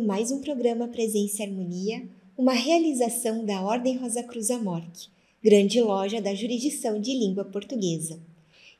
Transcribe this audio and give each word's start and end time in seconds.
mais 0.00 0.30
um 0.30 0.40
programa 0.40 0.88
Presença 0.88 1.42
e 1.42 1.46
Harmonia, 1.46 2.08
uma 2.36 2.52
realização 2.52 3.44
da 3.44 3.62
Ordem 3.62 3.96
Rosa 3.96 4.22
Cruz 4.22 4.50
Amorque, 4.50 5.08
grande 5.42 5.80
loja 5.80 6.20
da 6.20 6.34
jurisdição 6.34 7.00
de 7.00 7.12
língua 7.12 7.44
portuguesa. 7.44 8.18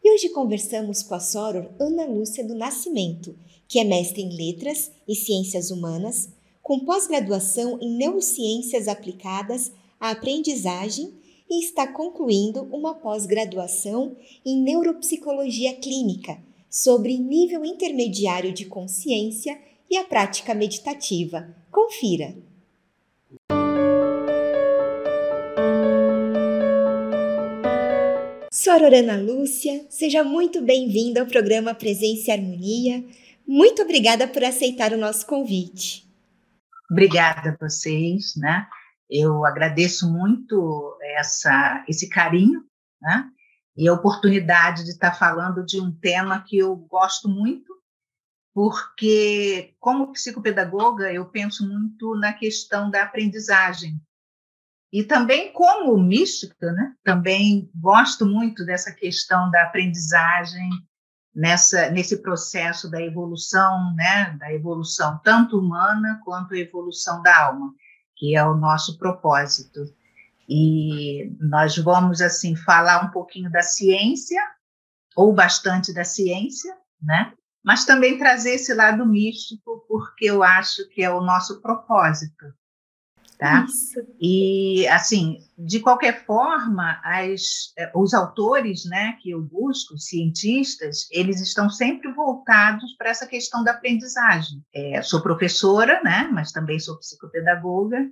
E 0.02 0.12
hoje 0.12 0.29
conversamos 0.30 1.02
com 1.02 1.15
a 1.15 1.21
Soror 1.21 1.71
Ana 1.79 2.05
Lúcia 2.05 2.45
do 2.45 2.55
Nascimento, 2.55 3.37
que 3.69 3.79
é 3.79 3.85
mestre 3.85 4.23
em 4.23 4.37
Letras 4.37 4.91
e 5.07 5.15
Ciências 5.15 5.71
Humanas, 5.71 6.30
com 6.62 6.80
pós-graduação 6.80 7.79
em 7.80 7.96
Neurociências 7.96 8.88
Aplicadas 8.88 9.73
à 10.01 10.10
Aprendizagem 10.10 11.12
e 11.49 11.60
está 11.60 11.87
concluindo 11.87 12.62
uma 12.73 12.95
pós-graduação 12.95 14.16
em 14.45 14.60
Neuropsicologia 14.60 15.74
Clínica 15.74 16.38
sobre 16.69 17.16
nível 17.19 17.65
intermediário 17.65 18.52
de 18.52 18.65
consciência 18.65 19.57
e 19.95 19.97
a 19.97 20.05
prática 20.05 20.53
meditativa. 20.55 21.55
Confira! 21.71 22.35
Sororana 28.51 29.16
Lúcia, 29.16 29.87
seja 29.88 30.24
muito 30.24 30.60
bem-vinda 30.60 31.21
ao 31.21 31.29
programa 31.29 31.74
Presença 31.74 32.30
e 32.30 32.33
Harmonia. 32.33 33.05
Muito 33.46 33.83
obrigada 33.83 34.27
por 34.27 34.43
aceitar 34.43 34.93
o 34.93 34.99
nosso 34.99 35.24
convite. 35.27 36.05
Obrigada 36.90 37.51
a 37.51 37.65
vocês, 37.65 38.35
né? 38.37 38.66
Eu 39.09 39.45
agradeço 39.45 40.13
muito 40.13 40.99
essa, 41.16 41.85
esse 41.88 42.09
carinho, 42.09 42.65
né? 43.01 43.29
E 43.77 43.87
a 43.87 43.93
oportunidade 43.93 44.83
de 44.83 44.90
estar 44.90 45.13
falando 45.13 45.65
de 45.65 45.80
um 45.80 45.93
tema 45.93 46.43
que 46.45 46.59
eu 46.59 46.74
gosto 46.74 47.29
muito, 47.29 47.74
porque, 48.55 49.74
como 49.80 50.13
psicopedagoga, 50.13 51.13
eu 51.13 51.27
penso 51.27 51.69
muito 51.69 52.15
na 52.15 52.33
questão 52.33 52.88
da 52.88 53.02
aprendizagem. 53.02 54.01
E 54.93 55.02
também, 55.02 55.52
como 55.52 55.99
mística, 55.99 56.71
né? 56.71 56.95
também 57.02 57.69
gosto 57.74 58.24
muito 58.24 58.65
dessa 58.65 58.93
questão 58.93 59.51
da 59.51 59.65
aprendizagem, 59.65 60.71
nessa, 61.35 61.91
nesse 61.91 62.23
processo 62.23 62.88
da 62.88 63.02
evolução, 63.02 63.93
né? 63.96 64.37
da 64.38 64.53
evolução 64.53 65.21
tanto 65.25 65.59
humana 65.59 66.21
quanto 66.25 66.55
a 66.55 66.59
evolução 66.59 67.21
da 67.22 67.47
alma, 67.47 67.75
que 68.15 68.37
é 68.37 68.44
o 68.44 68.55
nosso 68.55 68.97
propósito. 68.99 69.81
E 70.49 71.37
nós 71.41 71.77
vamos, 71.77 72.21
assim, 72.21 72.55
falar 72.55 73.05
um 73.05 73.11
pouquinho 73.11 73.50
da 73.50 73.62
ciência, 73.62 74.41
ou 75.16 75.33
bastante 75.33 75.93
da 75.93 76.05
ciência, 76.05 76.72
né? 77.03 77.33
Mas 77.65 77.87
também 77.87 78.19
trazer 78.19 78.56
esse 78.56 78.75
lado 78.75 79.06
místico, 79.06 79.84
porque 79.88 80.26
eu 80.26 80.43
acho 80.43 80.87
que 80.91 81.03
é 81.03 81.10
o 81.10 81.22
nosso 81.22 81.62
propósito. 81.62 82.53
Tá? 83.38 83.65
Isso. 83.65 84.00
E, 84.21 84.87
assim, 84.88 85.38
de 85.59 85.81
qualquer 85.81 86.25
forma, 86.25 87.00
as, 87.03 87.72
eh, 87.76 87.91
os 87.94 88.15
autores 88.15 88.84
né, 88.84 89.19
que 89.21 89.31
eu 89.31 89.43
busco, 89.43 89.98
cientistas, 89.98 91.09
eles 91.11 91.41
estão 91.41 91.69
sempre 91.69 92.12
voltados 92.12 92.94
para 92.97 93.11
essa 93.11 93.27
questão 93.27 93.65
da 93.65 93.72
aprendizagem. 93.72 94.62
É, 94.72 95.03
sou 95.03 95.21
professora, 95.21 96.00
né, 96.05 96.28
mas 96.33 96.53
também 96.53 96.78
sou 96.78 96.99
psicopedagoga, 96.99 98.09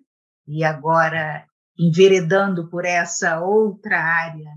e 0.49 0.65
agora 0.65 1.47
enveredando 1.79 2.69
por 2.69 2.85
essa 2.85 3.41
outra 3.41 4.03
área, 4.03 4.51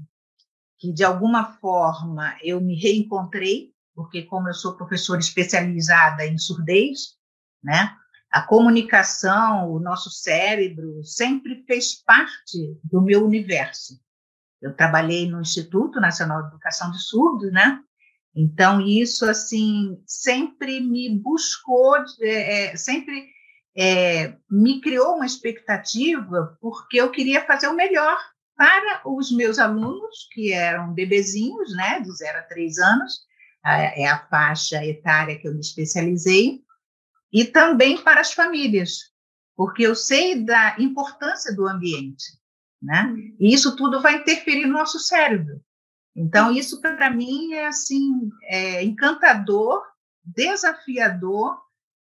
que 0.79 0.91
de 0.91 1.03
alguma 1.03 1.53
forma 1.59 2.35
eu 2.43 2.59
me 2.59 2.75
reencontrei 2.75 3.74
porque 3.95 4.23
como 4.23 4.49
eu 4.49 4.53
sou 4.53 4.75
professora 4.75 5.19
especializada 5.19 6.25
em 6.25 6.37
surdez, 6.37 7.15
né, 7.63 7.95
a 8.29 8.41
comunicação, 8.41 9.71
o 9.71 9.79
nosso 9.79 10.09
cérebro 10.09 11.01
sempre 11.03 11.63
fez 11.65 12.03
parte 12.03 12.77
do 12.83 13.01
meu 13.01 13.25
universo. 13.25 13.97
Eu 14.61 14.75
trabalhei 14.75 15.29
no 15.29 15.41
Instituto 15.41 16.01
Nacional 16.01 16.41
de 16.41 16.47
Educação 16.49 16.91
de 16.91 16.99
Surdos, 16.99 17.51
né? 17.51 17.79
Então 18.35 18.81
isso 18.81 19.25
assim 19.25 19.97
sempre 20.05 20.81
me 20.81 21.17
buscou, 21.17 21.95
é, 22.19 22.73
é, 22.73 22.75
sempre 22.75 23.29
é, 23.77 24.35
me 24.49 24.81
criou 24.81 25.15
uma 25.15 25.25
expectativa 25.25 26.57
porque 26.59 26.99
eu 26.99 27.09
queria 27.11 27.45
fazer 27.45 27.69
o 27.69 27.75
melhor 27.75 28.17
para 28.57 29.01
os 29.05 29.31
meus 29.31 29.59
alunos 29.59 30.27
que 30.33 30.51
eram 30.51 30.93
bebezinhos, 30.93 31.73
né, 31.75 32.01
de 32.01 32.11
0 32.11 32.39
a 32.39 32.41
3 32.41 32.77
anos, 32.79 33.13
é 33.65 34.07
a 34.07 34.25
faixa 34.27 34.85
etária 34.85 35.37
que 35.37 35.47
eu 35.47 35.53
me 35.53 35.59
especializei, 35.59 36.61
e 37.33 37.43
também 37.43 38.01
para 38.01 38.21
as 38.21 38.31
famílias, 38.31 39.11
porque 39.55 39.83
eu 39.83 39.95
sei 39.95 40.43
da 40.43 40.75
importância 40.79 41.53
do 41.53 41.67
ambiente, 41.67 42.23
né? 42.81 43.13
E 43.39 43.53
isso 43.53 43.75
tudo 43.75 44.01
vai 44.01 44.17
interferir 44.17 44.65
no 44.65 44.73
nosso 44.73 44.99
cérebro. 44.99 45.61
Então, 46.15 46.51
isso 46.51 46.79
para 46.79 47.09
mim 47.09 47.53
é 47.53 47.67
assim, 47.67 48.29
é 48.43 48.83
encantador, 48.83 49.83
desafiador, 50.23 51.59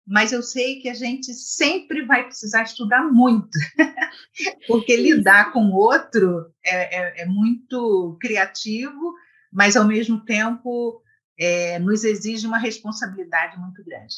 mas 0.06 0.32
eu 0.32 0.42
sei 0.42 0.80
que 0.80 0.88
a 0.88 0.94
gente 0.94 1.34
sempre 1.34 2.06
vai 2.06 2.24
precisar 2.24 2.62
estudar 2.62 3.02
muito, 3.02 3.58
porque 4.66 4.96
lidar 4.96 5.52
com 5.52 5.70
outro 5.70 6.50
é, 6.64 7.20
é, 7.20 7.22
é 7.22 7.26
muito 7.26 8.16
criativo, 8.18 9.12
mas 9.52 9.76
ao 9.76 9.86
mesmo 9.86 10.24
tempo 10.24 11.02
é, 11.38 11.78
nos 11.78 12.04
exige 12.04 12.46
uma 12.46 12.58
responsabilidade 12.58 13.58
muito 13.58 13.82
grande. 13.84 14.14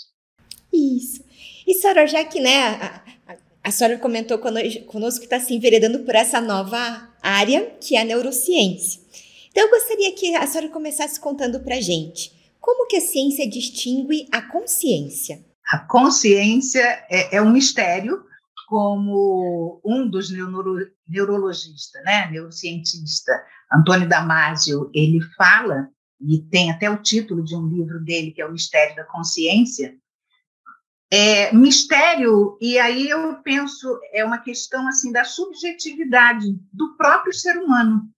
Isso. 0.73 1.25
E, 1.67 1.75
Sora, 1.75 2.07
já 2.07 2.25
que 2.25 2.41
né, 2.41 2.69
a, 2.69 3.03
a, 3.33 3.37
a 3.65 3.71
senhora 3.71 3.99
comentou 3.99 4.39
conosco 4.39 5.21
que 5.21 5.27
está 5.27 5.41
se 5.41 5.55
enveredando 5.55 6.01
por 6.01 6.15
essa 6.15 6.41
nova 6.41 7.09
área, 7.23 7.77
que 7.81 7.97
é 7.97 8.01
a 8.01 8.05
neurociência. 8.05 9.01
Então, 9.51 9.65
eu 9.65 9.71
gostaria 9.71 10.15
que 10.15 10.35
a 10.37 10.47
senhora 10.47 10.71
começasse 10.71 11.19
contando 11.19 11.61
para 11.61 11.77
a 11.77 11.81
gente 11.81 12.33
como 12.61 12.87
que 12.87 12.97
a 12.97 13.01
ciência 13.01 13.49
distingue 13.49 14.29
a 14.31 14.43
consciência. 14.43 15.45
A 15.73 15.79
consciência 15.79 16.83
é, 17.11 17.37
é 17.37 17.43
um 17.43 17.51
mistério, 17.51 18.25
como 18.69 19.81
um 19.85 20.09
dos 20.09 20.31
neuro, 20.31 20.77
neurologistas, 21.09 22.05
né, 22.05 22.31
neurocientista, 22.31 23.33
Antônio 23.73 24.09
Damasio, 24.09 24.91
ele 24.95 25.21
fala 25.37 25.89
e 26.21 26.43
tem 26.43 26.71
até 26.71 26.91
o 26.91 27.03
título 27.03 27.43
de 27.43 27.57
um 27.57 27.67
livro 27.67 27.99
dele, 28.05 28.33
que 28.33 28.43
é 28.43 28.47
O 28.47 28.53
Mistério 28.53 28.95
da 28.95 29.05
Consciência. 29.05 29.97
É, 31.13 31.53
mistério, 31.53 32.57
e 32.61 32.79
aí 32.79 33.09
eu 33.09 33.43
penso, 33.43 33.99
é 34.13 34.25
uma 34.25 34.39
questão 34.39 34.87
assim 34.87 35.11
da 35.11 35.25
subjetividade 35.25 36.47
do 36.73 36.97
próprio 36.97 37.33
ser 37.33 37.59
humano 37.59 38.09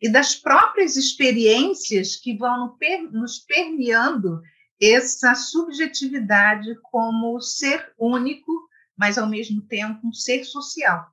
e 0.00 0.10
das 0.10 0.34
próprias 0.34 0.96
experiências 0.96 2.16
que 2.16 2.36
vão 2.36 2.74
nos 3.12 3.38
permeando 3.40 4.40
essa 4.80 5.34
subjetividade 5.34 6.74
como 6.90 7.38
ser 7.40 7.92
único, 7.98 8.50
mas 8.96 9.18
ao 9.18 9.28
mesmo 9.28 9.60
tempo 9.62 10.06
um 10.06 10.12
ser 10.12 10.44
social. 10.44 11.06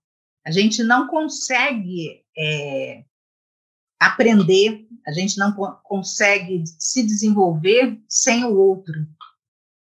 A 0.46 0.52
gente 0.52 0.84
não 0.84 1.08
consegue 1.08 2.24
é, 2.38 3.04
aprender, 4.00 4.88
a 5.06 5.12
gente 5.12 5.38
não 5.38 5.54
consegue 5.84 6.64
se 6.80 7.06
desenvolver 7.06 8.02
sem 8.10 8.44
o 8.44 8.56
outro, 8.56 8.94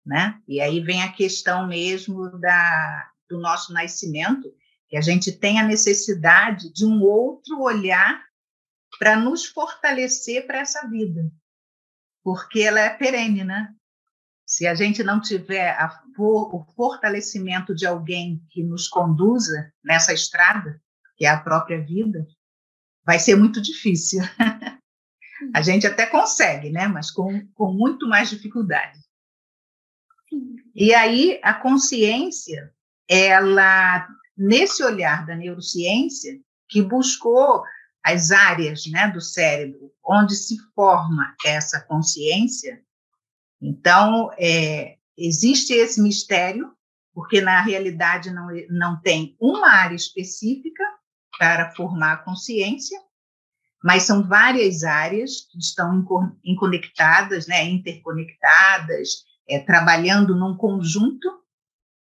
né? 0.04 0.40
E 0.48 0.60
aí 0.60 0.80
vem 0.80 1.02
a 1.02 1.12
questão 1.12 1.66
mesmo 1.66 2.28
da, 2.38 3.10
do 3.28 3.38
nosso 3.38 3.72
nascimento, 3.72 4.52
que 4.88 4.96
a 4.96 5.00
gente 5.00 5.32
tem 5.32 5.60
a 5.60 5.66
necessidade 5.66 6.72
de 6.72 6.84
um 6.84 7.02
outro 7.02 7.60
olhar 7.60 8.22
para 8.98 9.16
nos 9.16 9.46
fortalecer 9.46 10.46
para 10.46 10.58
essa 10.58 10.86
vida, 10.88 11.30
porque 12.22 12.60
ela 12.60 12.80
é 12.80 12.90
perene, 12.90 13.44
né? 13.44 13.74
Se 14.46 14.66
a 14.66 14.74
gente 14.74 15.02
não 15.02 15.20
tiver 15.20 15.70
a, 15.70 16.02
o 16.18 16.64
fortalecimento 16.76 17.74
de 17.74 17.86
alguém 17.86 18.44
que 18.50 18.62
nos 18.62 18.86
conduza 18.88 19.72
nessa 19.82 20.12
estrada, 20.12 20.80
que 21.16 21.24
é 21.24 21.30
a 21.30 21.40
própria 21.40 21.82
vida, 21.82 22.26
vai 23.04 23.18
ser 23.18 23.36
muito 23.36 23.60
difícil. 23.60 24.20
a 25.54 25.62
gente 25.62 25.86
até 25.86 26.06
consegue, 26.06 26.70
né? 26.70 26.86
Mas 26.86 27.10
com, 27.10 27.46
com 27.54 27.72
muito 27.72 28.08
mais 28.08 28.30
dificuldade. 28.30 28.98
E 30.74 30.94
aí 30.94 31.38
a 31.42 31.52
consciência, 31.52 32.72
ela 33.08 34.08
nesse 34.36 34.82
olhar 34.82 35.26
da 35.26 35.36
neurociência 35.36 36.40
que 36.68 36.80
buscou 36.80 37.62
as 38.02 38.30
áreas, 38.30 38.86
né, 38.86 39.08
do 39.08 39.20
cérebro 39.20 39.92
onde 40.04 40.34
se 40.34 40.58
forma 40.74 41.34
essa 41.44 41.80
consciência. 41.80 42.82
Então 43.60 44.30
é, 44.38 44.96
existe 45.16 45.72
esse 45.74 46.00
mistério 46.00 46.74
porque 47.14 47.42
na 47.42 47.60
realidade 47.60 48.30
não, 48.30 48.48
não 48.70 49.00
tem 49.00 49.36
uma 49.38 49.70
área 49.70 49.94
específica 49.94 50.82
para 51.42 51.74
formar 51.74 52.12
a 52.12 52.16
consciência, 52.18 52.96
mas 53.82 54.04
são 54.04 54.22
várias 54.22 54.84
áreas 54.84 55.40
que 55.50 55.58
estão 55.58 56.04
conectadas, 56.56 57.48
né, 57.48 57.64
interconectadas, 57.64 59.24
é, 59.48 59.58
trabalhando 59.58 60.36
num 60.36 60.56
conjunto 60.56 61.28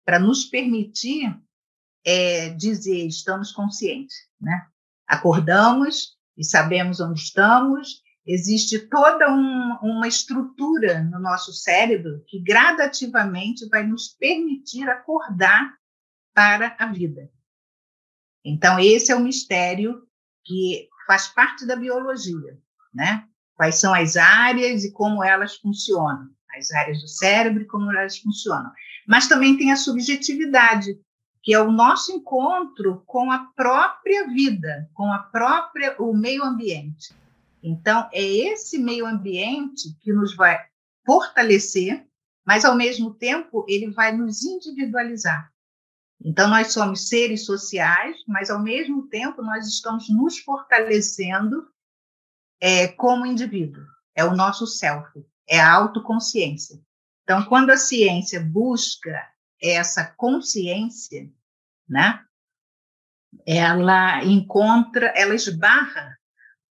para 0.06 0.18
nos 0.18 0.46
permitir 0.46 1.38
é, 2.02 2.48
dizer 2.48 3.06
estamos 3.06 3.52
conscientes, 3.52 4.16
né? 4.40 4.68
Acordamos 5.06 6.16
e 6.34 6.42
sabemos 6.42 6.98
onde 6.98 7.20
estamos. 7.20 8.00
Existe 8.26 8.88
toda 8.88 9.30
um, 9.30 9.76
uma 9.82 10.08
estrutura 10.08 11.02
no 11.02 11.20
nosso 11.20 11.52
cérebro 11.52 12.24
que 12.26 12.42
gradativamente 12.42 13.68
vai 13.68 13.86
nos 13.86 14.08
permitir 14.08 14.88
acordar 14.88 15.74
para 16.32 16.74
a 16.78 16.86
vida. 16.86 17.30
Então, 18.48 18.78
esse 18.78 19.10
é 19.10 19.16
o 19.16 19.20
mistério 19.20 20.06
que 20.44 20.88
faz 21.04 21.26
parte 21.26 21.66
da 21.66 21.74
biologia, 21.74 22.56
né? 22.94 23.26
Quais 23.56 23.80
são 23.80 23.92
as 23.92 24.16
áreas 24.16 24.84
e 24.84 24.92
como 24.92 25.24
elas 25.24 25.56
funcionam, 25.56 26.28
as 26.56 26.70
áreas 26.70 27.00
do 27.02 27.08
cérebro 27.08 27.64
e 27.64 27.66
como 27.66 27.90
elas 27.90 28.18
funcionam. 28.18 28.70
Mas 29.04 29.26
também 29.26 29.56
tem 29.56 29.72
a 29.72 29.76
subjetividade, 29.76 30.96
que 31.42 31.52
é 31.52 31.60
o 31.60 31.72
nosso 31.72 32.12
encontro 32.12 33.02
com 33.04 33.32
a 33.32 33.50
própria 33.56 34.28
vida, 34.28 34.88
com 34.94 35.12
a 35.12 35.18
própria 35.18 35.96
o 35.98 36.16
meio 36.16 36.44
ambiente. 36.44 37.12
Então, 37.60 38.08
é 38.12 38.22
esse 38.22 38.78
meio 38.78 39.06
ambiente 39.06 39.92
que 40.00 40.12
nos 40.12 40.36
vai 40.36 40.56
fortalecer, 41.04 42.06
mas 42.46 42.64
ao 42.64 42.76
mesmo 42.76 43.12
tempo 43.12 43.66
ele 43.68 43.90
vai 43.90 44.16
nos 44.16 44.44
individualizar. 44.44 45.50
Então, 46.24 46.48
nós 46.48 46.72
somos 46.72 47.08
seres 47.08 47.44
sociais, 47.44 48.16
mas, 48.26 48.50
ao 48.50 48.62
mesmo 48.62 49.06
tempo, 49.08 49.42
nós 49.42 49.66
estamos 49.66 50.08
nos 50.08 50.38
fortalecendo 50.38 51.68
é, 52.60 52.88
como 52.88 53.26
indivíduo. 53.26 53.84
É 54.14 54.24
o 54.24 54.34
nosso 54.34 54.66
self, 54.66 55.10
é 55.46 55.60
a 55.60 55.72
autoconsciência. 55.72 56.80
Então, 57.22 57.44
quando 57.44 57.70
a 57.70 57.76
ciência 57.76 58.40
busca 58.40 59.30
essa 59.60 60.04
consciência, 60.16 61.30
né, 61.88 62.24
ela 63.46 64.24
encontra, 64.24 65.08
ela 65.08 65.34
esbarra 65.34 66.16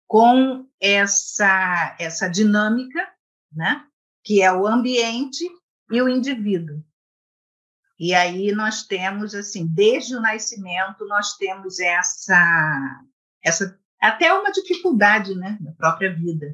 com 0.06 0.68
essa, 0.80 1.96
essa 1.98 2.28
dinâmica, 2.28 3.10
né, 3.50 3.86
que 4.22 4.42
é 4.42 4.52
o 4.52 4.66
ambiente 4.66 5.44
e 5.90 6.00
o 6.00 6.08
indivíduo. 6.08 6.84
E 8.02 8.14
aí 8.14 8.50
nós 8.50 8.82
temos, 8.82 9.32
assim, 9.32 9.64
desde 9.64 10.16
o 10.16 10.20
nascimento, 10.20 11.06
nós 11.06 11.36
temos 11.36 11.78
essa, 11.78 13.00
essa 13.44 13.78
até 14.00 14.32
uma 14.32 14.50
dificuldade 14.50 15.36
né, 15.36 15.56
na 15.60 15.70
própria 15.70 16.12
vida, 16.12 16.52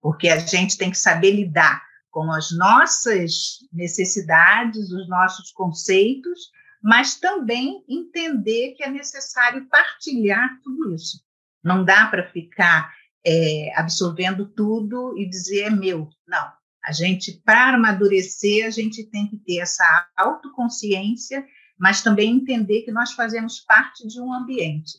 porque 0.00 0.28
a 0.28 0.38
gente 0.38 0.78
tem 0.78 0.92
que 0.92 0.96
saber 0.96 1.32
lidar 1.32 1.82
com 2.12 2.30
as 2.30 2.56
nossas 2.56 3.58
necessidades, 3.72 4.92
os 4.92 5.08
nossos 5.08 5.50
conceitos, 5.50 6.52
mas 6.80 7.16
também 7.16 7.84
entender 7.88 8.74
que 8.76 8.84
é 8.84 8.88
necessário 8.88 9.66
partilhar 9.68 10.60
tudo 10.62 10.94
isso. 10.94 11.20
Não 11.60 11.84
dá 11.84 12.06
para 12.06 12.30
ficar 12.30 12.94
é, 13.26 13.72
absorvendo 13.74 14.46
tudo 14.46 15.18
e 15.18 15.28
dizer 15.28 15.62
é 15.62 15.70
meu. 15.70 16.08
Não, 16.24 16.52
a 16.84 16.92
gente, 16.92 17.40
para 17.44 17.76
amadurecer, 17.76 18.66
a 18.66 18.70
gente 18.70 19.04
tem 19.04 19.26
que 19.26 19.38
ter 19.38 19.58
essa 19.58 20.06
autoconsciência, 20.16 21.44
mas 21.78 22.02
também 22.02 22.36
entender 22.36 22.82
que 22.82 22.92
nós 22.92 23.12
fazemos 23.12 23.60
parte 23.60 24.06
de 24.06 24.20
um 24.20 24.32
ambiente. 24.32 24.98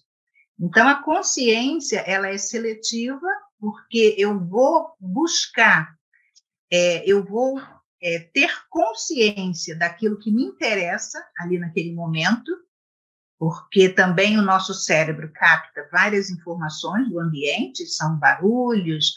Então, 0.60 0.88
a 0.88 1.04
consciência, 1.04 2.00
ela 2.00 2.28
é 2.28 2.38
seletiva, 2.38 3.28
porque 3.60 4.16
eu 4.18 4.40
vou 4.40 4.96
buscar, 5.00 5.96
é, 6.72 7.04
eu 7.10 7.24
vou 7.24 7.62
é, 8.02 8.20
ter 8.34 8.52
consciência 8.70 9.78
daquilo 9.78 10.18
que 10.18 10.32
me 10.32 10.44
interessa 10.44 11.24
ali 11.38 11.60
naquele 11.60 11.94
momento, 11.94 12.52
porque 13.38 13.90
também 13.90 14.40
o 14.40 14.42
nosso 14.42 14.74
cérebro 14.74 15.32
capta 15.34 15.88
várias 15.92 16.32
informações 16.32 17.08
do 17.10 17.20
ambiente, 17.20 17.86
são 17.86 18.18
barulhos, 18.18 19.14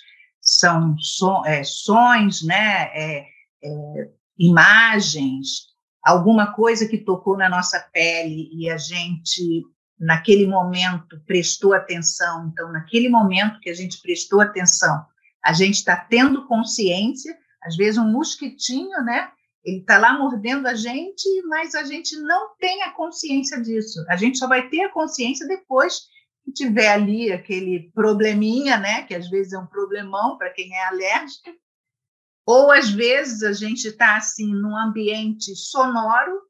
são 0.49 1.45
é, 1.45 1.62
sons, 1.62 2.43
né, 2.43 2.91
é, 2.95 3.27
é, 3.62 4.11
imagens, 4.39 5.69
alguma 6.03 6.53
coisa 6.53 6.89
que 6.89 6.99
tocou 6.99 7.37
na 7.37 7.49
nossa 7.49 7.79
pele 7.93 8.49
e 8.53 8.71
a 8.71 8.79
gente, 8.79 9.65
naquele 9.99 10.47
momento, 10.47 11.21
prestou 11.27 11.75
atenção. 11.75 12.49
Então, 12.53 12.73
naquele 12.73 13.09
momento 13.09 13.61
que 13.61 13.69
a 13.69 13.75
gente 13.75 14.00
prestou 14.00 14.41
atenção, 14.41 15.05
a 15.45 15.53
gente 15.53 15.75
está 15.75 15.97
tendo 15.97 16.47
consciência, 16.47 17.37
às 17.62 17.77
vezes 17.77 17.99
um 17.99 18.11
mosquitinho, 18.11 19.03
né? 19.05 19.31
Ele 19.65 19.81
está 19.81 19.99
lá 19.99 20.17
mordendo 20.17 20.67
a 20.67 20.75
gente, 20.75 21.27
mas 21.47 21.75
a 21.75 21.85
gente 21.85 22.17
não 22.21 22.56
tem 22.59 22.83
a 22.85 22.93
consciência 22.93 23.61
disso. 23.61 24.05
A 24.09 24.17
gente 24.17 24.39
só 24.39 24.47
vai 24.47 24.69
ter 24.69 24.83
a 24.85 24.93
consciência 24.93 25.47
depois 25.47 26.03
tiver 26.53 26.89
ali 26.89 27.33
aquele 27.33 27.91
probleminha, 27.95 28.79
né, 28.79 29.03
que 29.03 29.15
às 29.15 29.29
vezes 29.29 29.53
é 29.53 29.59
um 29.59 29.67
problemão 29.67 30.37
para 30.37 30.50
quem 30.50 30.75
é 30.75 30.85
alérgico, 30.87 31.50
ou 32.47 32.71
às 32.71 32.89
vezes 32.91 33.43
a 33.43 33.53
gente 33.53 33.89
está 33.89 34.17
assim 34.17 34.53
num 34.53 34.77
ambiente 34.77 35.55
sonoro, 35.55 36.41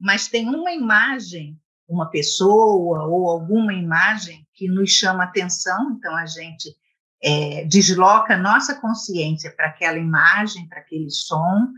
mas 0.00 0.28
tem 0.28 0.48
uma 0.48 0.72
imagem, 0.72 1.58
uma 1.88 2.10
pessoa 2.10 3.04
ou 3.06 3.30
alguma 3.30 3.72
imagem 3.72 4.46
que 4.52 4.68
nos 4.68 4.90
chama 4.90 5.24
atenção, 5.24 5.92
então 5.92 6.14
a 6.16 6.26
gente 6.26 6.74
é, 7.22 7.64
desloca 7.64 8.34
a 8.34 8.38
nossa 8.38 8.80
consciência 8.80 9.50
para 9.56 9.68
aquela 9.68 9.98
imagem, 9.98 10.68
para 10.68 10.80
aquele 10.80 11.10
som, 11.10 11.68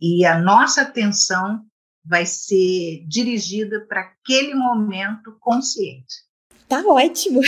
e 0.00 0.26
a 0.26 0.38
nossa 0.38 0.82
atenção 0.82 1.64
vai 2.04 2.26
ser 2.26 3.04
dirigida 3.06 3.86
para 3.86 4.00
aquele 4.00 4.54
momento 4.54 5.36
consciente. 5.38 6.31
Tá 6.68 6.82
ótimo! 6.86 7.40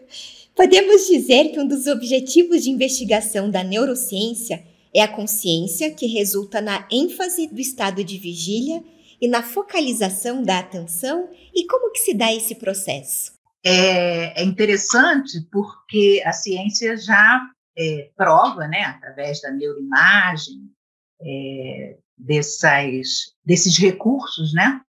Podemos 0.54 1.06
dizer 1.06 1.52
que 1.52 1.60
um 1.60 1.66
dos 1.66 1.86
objetivos 1.86 2.64
de 2.64 2.70
investigação 2.70 3.48
da 3.50 3.62
neurociência 3.62 4.64
é 4.92 5.02
a 5.02 5.08
consciência 5.08 5.94
que 5.94 6.06
resulta 6.06 6.60
na 6.60 6.86
ênfase 6.90 7.46
do 7.46 7.60
estado 7.60 8.02
de 8.02 8.18
vigília 8.18 8.82
e 9.20 9.28
na 9.28 9.42
focalização 9.42 10.42
da 10.42 10.58
atenção 10.58 11.28
e 11.54 11.66
como 11.66 11.92
que 11.92 12.00
se 12.00 12.14
dá 12.14 12.32
esse 12.32 12.54
processo? 12.54 13.32
É, 13.64 14.40
é 14.40 14.44
interessante 14.44 15.40
porque 15.50 16.22
a 16.24 16.32
ciência 16.32 16.96
já 16.96 17.40
é, 17.76 18.10
prova, 18.16 18.66
né, 18.66 18.82
através 18.82 19.40
da 19.40 19.50
neuroimagem, 19.50 20.70
é, 21.20 21.96
dessas, 22.16 23.34
desses 23.44 23.76
recursos, 23.76 24.52
né, 24.52 24.80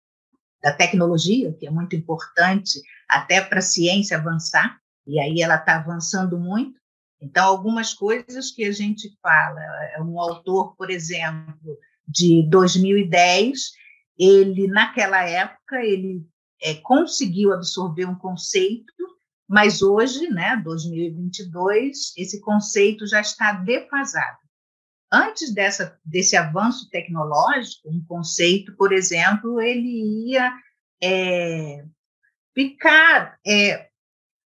da 0.61 0.73
tecnologia, 0.73 1.53
que 1.53 1.67
é 1.67 1.69
muito 1.69 1.95
importante 1.95 2.81
até 3.09 3.41
para 3.41 3.59
a 3.59 3.63
ciência 3.63 4.17
avançar, 4.17 4.79
e 5.07 5.19
aí 5.19 5.41
ela 5.41 5.55
está 5.55 5.77
avançando 5.77 6.37
muito. 6.37 6.79
Então, 7.21 7.45
algumas 7.47 7.93
coisas 7.93 8.51
que 8.51 8.63
a 8.63 8.71
gente 8.71 9.11
fala, 9.21 9.59
é 9.95 10.01
um 10.01 10.19
autor, 10.19 10.75
por 10.75 10.89
exemplo, 10.89 11.77
de 12.07 12.47
2010, 12.49 13.71
ele, 14.17 14.67
naquela 14.67 15.23
época, 15.23 15.83
ele 15.83 16.25
é, 16.61 16.75
conseguiu 16.75 17.53
absorver 17.53 18.05
um 18.05 18.15
conceito, 18.15 18.93
mas 19.47 19.81
hoje, 19.81 20.29
né, 20.29 20.55
2022, 20.63 22.13
esse 22.15 22.39
conceito 22.41 23.07
já 23.07 23.19
está 23.19 23.51
defasado. 23.53 24.37
Antes 25.11 25.51
dessa, 25.53 25.99
desse 26.05 26.37
avanço 26.37 26.87
tecnológico, 26.89 27.89
um 27.89 28.03
conceito, 28.05 28.75
por 28.75 28.93
exemplo, 28.93 29.59
ele 29.59 30.29
ia 30.29 30.53
é, 31.01 31.83
ficar, 32.59 33.39
é, 33.47 33.87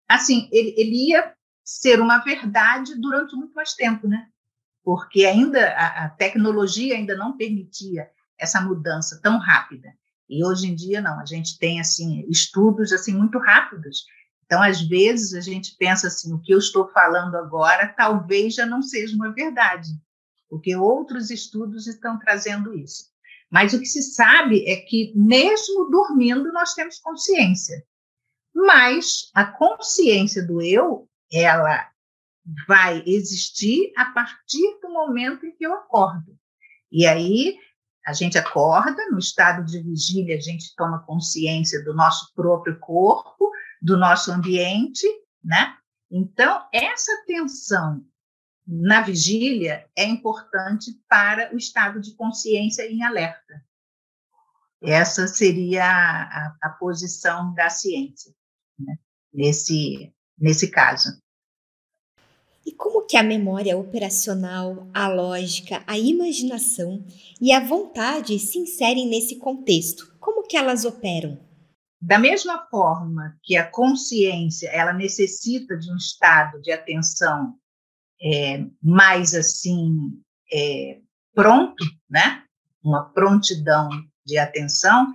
assim, 0.08 0.48
ele, 0.50 0.74
ele 0.76 1.10
ia 1.10 1.32
ser 1.64 2.00
uma 2.00 2.18
verdade 2.18 3.00
durante 3.00 3.36
muito 3.36 3.54
mais 3.54 3.74
tempo, 3.74 4.08
né? 4.08 4.26
Porque 4.82 5.24
ainda 5.24 5.70
a, 5.74 6.06
a 6.06 6.08
tecnologia 6.08 6.96
ainda 6.96 7.14
não 7.14 7.36
permitia 7.36 8.10
essa 8.36 8.60
mudança 8.60 9.20
tão 9.22 9.38
rápida. 9.38 9.94
E 10.28 10.44
hoje 10.44 10.66
em 10.66 10.74
dia 10.74 11.00
não, 11.00 11.20
a 11.20 11.24
gente 11.24 11.56
tem 11.56 11.80
assim 11.80 12.26
estudos 12.28 12.92
assim 12.92 13.14
muito 13.14 13.38
rápidos. 13.38 14.04
Então, 14.44 14.60
às 14.60 14.80
vezes 14.80 15.34
a 15.34 15.40
gente 15.40 15.76
pensa 15.76 16.08
assim, 16.08 16.32
o 16.32 16.40
que 16.40 16.52
eu 16.52 16.58
estou 16.58 16.88
falando 16.88 17.36
agora 17.36 17.94
talvez 17.96 18.54
já 18.56 18.66
não 18.66 18.82
seja 18.82 19.14
uma 19.14 19.32
verdade, 19.32 19.90
porque 20.48 20.74
outros 20.74 21.30
estudos 21.30 21.86
estão 21.86 22.18
trazendo 22.18 22.76
isso. 22.76 23.04
Mas 23.48 23.72
o 23.72 23.78
que 23.78 23.86
se 23.86 24.02
sabe 24.02 24.68
é 24.68 24.76
que 24.76 25.12
mesmo 25.14 25.88
dormindo 25.88 26.52
nós 26.52 26.74
temos 26.74 26.98
consciência. 26.98 27.84
Mas 28.54 29.30
a 29.34 29.44
consciência 29.44 30.46
do 30.46 30.60
eu, 30.60 31.08
ela 31.32 31.90
vai 32.66 33.02
existir 33.06 33.92
a 33.96 34.06
partir 34.06 34.80
do 34.80 34.90
momento 34.90 35.46
em 35.46 35.54
que 35.54 35.64
eu 35.64 35.74
acordo. 35.74 36.36
E 36.90 37.06
aí 37.06 37.58
a 38.06 38.12
gente 38.12 38.36
acorda, 38.38 39.08
no 39.10 39.18
estado 39.18 39.64
de 39.64 39.80
vigília, 39.80 40.36
a 40.36 40.40
gente 40.40 40.74
toma 40.74 41.04
consciência 41.04 41.84
do 41.84 41.94
nosso 41.94 42.32
próprio 42.34 42.78
corpo, 42.80 43.50
do 43.80 43.96
nosso 43.96 44.32
ambiente, 44.32 45.06
né? 45.44 45.76
Então, 46.10 46.66
essa 46.72 47.12
atenção 47.22 48.04
na 48.66 49.02
vigília 49.02 49.88
é 49.96 50.04
importante 50.04 50.92
para 51.08 51.54
o 51.54 51.56
estado 51.56 52.00
de 52.00 52.14
consciência 52.16 52.90
em 52.90 53.02
alerta. 53.02 53.64
Essa 54.82 55.28
seria 55.28 55.84
a, 55.84 56.56
a 56.62 56.68
posição 56.70 57.52
da 57.54 57.68
ciência 57.68 58.34
né? 58.84 58.96
nesse, 59.32 60.12
nesse 60.38 60.70
caso. 60.70 61.20
E 62.64 62.72
como 62.72 63.06
que 63.06 63.16
a 63.16 63.22
memória 63.22 63.76
operacional, 63.76 64.88
a 64.92 65.08
lógica, 65.08 65.82
a 65.86 65.98
imaginação 65.98 67.04
e 67.40 67.52
a 67.52 67.60
vontade 67.60 68.38
se 68.38 68.58
inserem 68.58 69.08
nesse 69.08 69.36
contexto? 69.36 70.14
Como 70.20 70.46
que 70.46 70.56
elas 70.56 70.84
operam? 70.84 71.38
Da 72.00 72.18
mesma 72.18 72.66
forma 72.70 73.38
que 73.42 73.56
a 73.56 73.68
consciência 73.68 74.68
ela 74.68 74.92
necessita 74.92 75.76
de 75.76 75.92
um 75.92 75.96
estado 75.96 76.60
de 76.62 76.70
atenção 76.70 77.54
é, 78.22 78.64
mais 78.82 79.34
assim 79.34 80.22
é, 80.52 81.00
pronto, 81.34 81.84
né? 82.08 82.44
Uma 82.82 83.04
prontidão 83.10 83.88
de 84.24 84.38
atenção, 84.38 85.12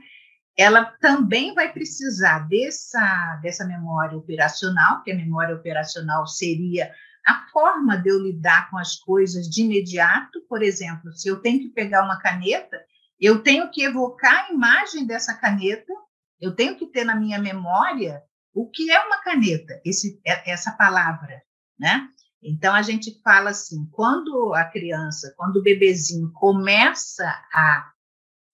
ela 0.58 0.86
também 1.02 1.54
vai 1.54 1.72
precisar 1.72 2.48
dessa 2.48 3.40
dessa 3.42 3.66
memória 3.66 4.18
operacional, 4.18 5.04
que 5.04 5.12
a 5.12 5.16
memória 5.16 5.56
operacional 5.56 6.26
seria 6.26 6.92
a 7.26 7.48
forma 7.52 7.98
de 7.98 8.10
eu 8.10 8.22
lidar 8.22 8.70
com 8.70 8.78
as 8.78 8.96
coisas 8.98 9.50
de 9.50 9.64
imediato, 9.64 10.42
por 10.48 10.62
exemplo, 10.62 11.12
se 11.12 11.28
eu 11.28 11.42
tenho 11.42 11.60
que 11.60 11.70
pegar 11.70 12.04
uma 12.04 12.20
caneta, 12.20 12.80
eu 13.20 13.42
tenho 13.42 13.70
que 13.72 13.84
evocar 13.84 14.46
a 14.46 14.54
imagem 14.54 15.06
dessa 15.08 15.34
caneta, 15.34 15.92
eu 16.40 16.56
tenho 16.56 16.78
que 16.78 16.86
ter 16.86 17.04
na 17.04 17.16
minha 17.16 17.40
memória 17.40 18.22
o 18.54 18.70
que 18.70 18.92
é 18.92 19.00
uma 19.06 19.22
caneta, 19.22 19.82
esse, 19.84 20.22
é, 20.26 20.52
essa 20.52 20.72
palavra, 20.74 21.42
né? 21.80 22.08
Então 22.44 22.76
a 22.76 22.84
gente 22.84 23.20
fala 23.24 23.50
assim, 23.50 23.90
quando 23.92 24.54
a 24.54 24.64
criança, 24.66 25.34
quando 25.36 25.58
o 25.58 25.64
bebezinho 25.64 26.32
começa 26.32 27.28
a 27.52 27.92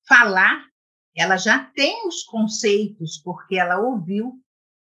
falar, 0.08 0.65
ela 1.15 1.38
já 1.38 1.60
tem 1.60 2.08
os 2.08 2.24
conceitos 2.24 3.18
porque 3.24 3.58
ela 3.58 3.80
ouviu 3.80 4.34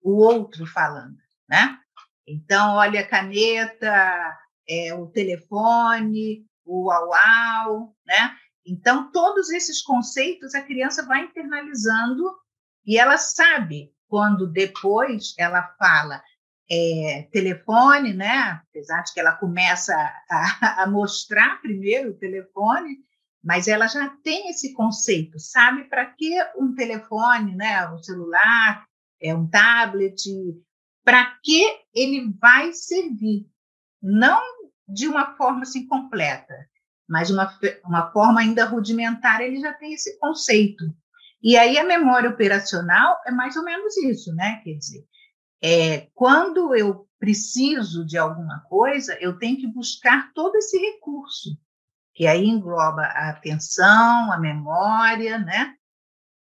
o 0.02 0.18
outro 0.18 0.66
falando, 0.66 1.18
né? 1.48 1.80
Então, 2.28 2.76
olha 2.76 3.02
a 3.02 3.08
caneta, 3.08 4.38
é, 4.68 4.94
o 4.94 5.08
telefone, 5.08 6.46
o 6.64 6.92
au-au, 6.92 7.96
né? 8.06 8.36
Então, 8.66 9.12
todos 9.12 9.52
esses 9.52 9.82
conceitos 9.82 10.56
a 10.56 10.62
criança 10.62 11.06
vai 11.06 11.26
internalizando 11.26 12.24
e 12.86 12.98
ela 12.98 13.18
sabe 13.18 13.94
quando 14.08 14.48
depois 14.48 15.34
ela 15.38 15.62
fala 15.78 16.22
é, 16.70 17.28
telefone, 17.32 18.14
né? 18.14 18.62
Apesar 18.70 19.02
de 19.04 19.14
que 19.14 19.20
ela 19.20 19.34
começa 19.34 19.94
a, 20.30 20.84
a, 20.84 20.88
mostrar 20.88 21.62
primeiro 21.62 22.12
o 22.12 22.18
telefone, 22.18 22.98
mas 23.46 23.68
ela 23.68 23.86
já 23.86 24.10
tem 24.24 24.50
esse 24.50 24.74
conceito, 24.74 25.38
sabe 25.40 25.84
para 25.84 26.04
que 26.08 26.36
um 26.58 26.74
telefone, 26.74 27.56
né? 27.56 27.88
Um 27.92 28.02
celular, 28.02 28.88
é 29.22 29.36
um 29.36 29.48
tablet, 29.48 30.20
para 31.04 31.38
que 31.44 31.64
ele 31.94 32.34
vai 32.42 32.74
servir, 32.74 33.48
não 34.02 34.42
de 34.88 35.08
uma 35.08 35.36
forma 35.38 35.62
assim 35.62 35.86
completa, 35.86 36.56
mas 37.08 37.30
uma, 37.30 37.56
uma 37.86 38.12
forma 38.12 38.42
ainda 38.42 38.66
rudimentar, 38.66 39.42
ele 39.42 39.60
já 39.60 39.74
tem 39.74 39.94
esse 39.94 40.18
conceito. 40.18 40.84
E 41.42 41.56
aí 41.56 41.78
a 41.78 41.84
memória 41.84 42.32
operacional 42.32 43.22
é 43.28 43.32
mais 43.32 43.56
ou 43.56 43.64
menos 43.64 43.96
isso, 43.98 44.34
né? 44.34 44.60
Quer 44.64 44.74
dizer, 44.74 45.06
é, 45.62 46.08
quando 46.16 46.74
eu 46.76 47.08
preciso 47.20 48.04
de 48.04 48.18
alguma 48.18 48.62
coisa, 48.62 49.16
eu 49.22 49.38
tenho 49.38 49.58
que 49.58 49.68
buscar 49.68 50.32
todo 50.34 50.56
esse 50.56 50.78
recurso, 50.80 51.56
que 52.16 52.26
aí 52.26 52.46
engloba 52.46 53.02
a 53.02 53.30
atenção, 53.30 54.32
a 54.32 54.40
memória, 54.40 55.38
né? 55.38 55.76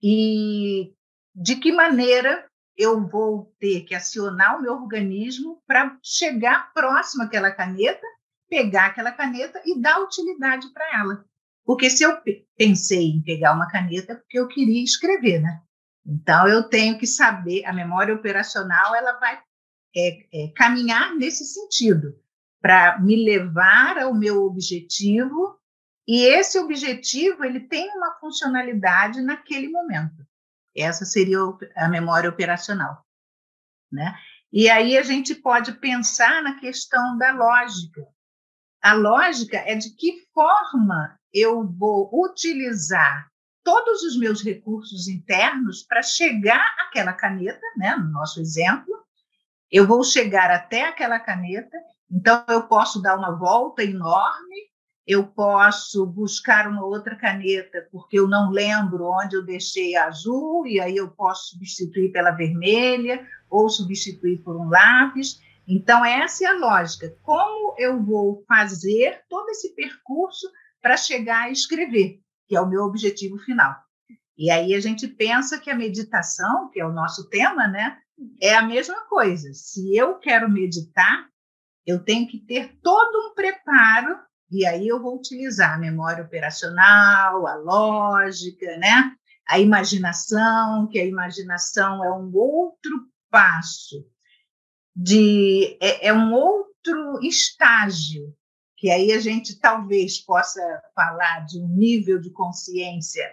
E 0.03 0.95
de 1.35 1.57
que 1.57 1.71
maneira 1.71 2.49
eu 2.77 3.07
vou 3.07 3.55
ter 3.61 3.83
que 3.83 3.95
acionar 3.95 4.57
o 4.57 4.63
meu 4.63 4.73
organismo 4.73 5.63
para 5.67 5.99
chegar 6.03 6.73
próximo 6.73 7.25
àquela 7.25 7.51
caneta, 7.51 8.07
pegar 8.49 8.87
aquela 8.87 9.13
caneta 9.13 9.61
e 9.67 9.79
dar 9.79 10.01
utilidade 10.01 10.73
para 10.73 10.99
ela. 10.99 11.25
Porque 11.67 11.91
se 11.91 12.03
eu 12.03 12.17
pensei 12.57 13.11
em 13.11 13.23
pegar 13.23 13.53
uma 13.53 13.69
caneta, 13.69 14.13
é 14.13 14.17
porque 14.17 14.39
eu 14.39 14.49
queria 14.49 14.83
escrever, 14.83 15.41
né? 15.43 15.61
Então 16.07 16.49
eu 16.49 16.67
tenho 16.67 16.99
que 16.99 17.07
saber, 17.07 17.67
a 17.67 17.73
memória 17.75 18.15
operacional 18.15 18.95
ela 18.95 19.19
vai 19.19 19.39
é, 19.95 20.27
é, 20.33 20.53
caminhar 20.57 21.15
nesse 21.15 21.45
sentido, 21.45 22.15
para 22.61 22.99
me 23.01 23.25
levar 23.25 23.99
ao 23.99 24.15
meu 24.15 24.45
objetivo, 24.45 25.58
e 26.09 26.25
esse 26.25 26.59
objetivo 26.59 27.45
ele 27.45 27.61
tem 27.61 27.95
uma 27.95 28.15
funcionalidade 28.15 29.21
naquele 29.21 29.69
momento. 29.69 30.27
Essa 30.75 31.05
seria 31.05 31.39
a 31.77 31.87
memória 31.87 32.31
operacional, 32.31 33.05
né? 33.93 34.17
E 34.51 34.71
aí 34.71 34.97
a 34.97 35.03
gente 35.03 35.35
pode 35.35 35.73
pensar 35.73 36.43
na 36.43 36.59
questão 36.59 37.19
da 37.19 37.33
lógica. 37.33 38.07
A 38.81 38.95
lógica 38.95 39.59
é 39.59 39.75
de 39.75 39.95
que 39.95 40.27
forma 40.33 41.21
eu 41.31 41.67
vou 41.67 42.09
utilizar 42.25 43.29
todos 43.63 44.03
os 44.03 44.19
meus 44.19 44.43
recursos 44.43 45.09
internos 45.09 45.83
para 45.83 46.03
chegar 46.03 46.75
àquela 46.79 47.13
caneta, 47.13 47.61
né? 47.77 47.95
No 47.97 48.11
nosso 48.11 48.41
exemplo, 48.41 49.05
eu 49.71 49.87
vou 49.87 50.03
chegar 50.03 50.51
até 50.51 50.87
aquela 50.87 51.21
caneta, 51.21 51.77
então 52.11 52.43
eu 52.49 52.67
posso 52.67 53.03
dar 53.03 53.19
uma 53.19 53.37
volta 53.37 53.85
enorme 53.85 54.68
eu 55.09 55.27
posso 55.27 56.05
buscar 56.05 56.69
uma 56.69 56.85
outra 56.85 57.17
caneta, 57.17 57.89
porque 57.91 58.19
eu 58.19 58.29
não 58.29 58.51
lembro 58.51 59.07
onde 59.07 59.37
eu 59.37 59.43
deixei 59.43 59.97
a 59.97 60.05
azul, 60.05 60.67
e 60.67 60.79
aí 60.79 60.97
eu 60.97 61.09
posso 61.09 61.53
substituir 61.53 62.13
pela 62.13 62.33
vermelha, 62.33 63.27
ou 63.49 63.71
substituir 63.71 64.43
por 64.43 64.55
um 64.55 64.69
lápis. 64.69 65.41
Então, 65.67 66.05
essa 66.05 66.45
é 66.45 66.49
a 66.49 66.59
lógica. 66.59 67.17
Como 67.23 67.75
eu 67.79 68.05
vou 68.05 68.45
fazer 68.47 69.23
todo 69.31 69.49
esse 69.49 69.75
percurso 69.75 70.47
para 70.83 70.99
chegar 70.99 71.45
a 71.45 71.51
escrever, 71.51 72.21
que 72.47 72.55
é 72.55 72.61
o 72.61 72.69
meu 72.69 72.83
objetivo 72.83 73.39
final. 73.39 73.75
E 74.37 74.51
aí 74.51 74.75
a 74.75 74.81
gente 74.81 75.09
pensa 75.09 75.59
que 75.59 75.71
a 75.71 75.75
meditação, 75.75 76.69
que 76.69 76.79
é 76.79 76.87
o 76.87 76.93
nosso 76.93 77.31
tema, 77.31 77.67
né, 77.67 77.97
é 78.43 78.55
a 78.55 78.63
mesma 78.63 79.01
coisa. 79.07 79.55
Se 79.55 79.97
eu 79.97 80.17
quero 80.17 80.51
meditar, 80.51 81.27
eu 81.87 82.05
tenho 82.05 82.29
que 82.29 82.39
ter 82.39 82.79
todo 82.83 83.31
um 83.31 83.35
preparo 83.35 84.28
e 84.51 84.67
aí 84.67 84.89
eu 84.89 85.01
vou 85.01 85.17
utilizar 85.17 85.75
a 85.75 85.79
memória 85.79 86.25
operacional, 86.25 87.47
a 87.47 87.55
lógica, 87.57 88.77
né? 88.79 89.13
a 89.49 89.59
imaginação, 89.59 90.87
que 90.89 91.01
a 91.01 91.07
imaginação 91.07 92.05
é 92.05 92.13
um 92.13 92.31
outro 92.37 93.09
passo, 93.31 94.07
de, 94.95 95.79
é, 95.81 96.09
é 96.09 96.13
um 96.13 96.35
outro 96.35 97.19
estágio, 97.23 98.35
que 98.77 98.91
aí 98.91 99.11
a 99.11 99.19
gente 99.19 99.59
talvez 99.59 100.19
possa 100.19 100.61
falar 100.95 101.47
de 101.47 101.59
um 101.59 101.69
nível 101.69 102.21
de 102.21 102.31
consciência 102.31 103.25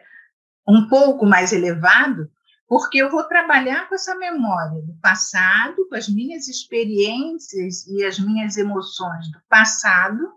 um 0.67 0.87
pouco 0.87 1.25
mais 1.25 1.51
elevado, 1.51 2.31
porque 2.65 2.97
eu 2.97 3.11
vou 3.11 3.23
trabalhar 3.25 3.87
com 3.89 3.95
essa 3.95 4.15
memória 4.15 4.81
do 4.81 4.93
passado, 5.01 5.87
com 5.87 5.95
as 5.95 6.07
minhas 6.07 6.47
experiências 6.47 7.85
e 7.87 8.03
as 8.05 8.17
minhas 8.17 8.57
emoções 8.57 9.29
do 9.31 9.39
passado, 9.49 10.33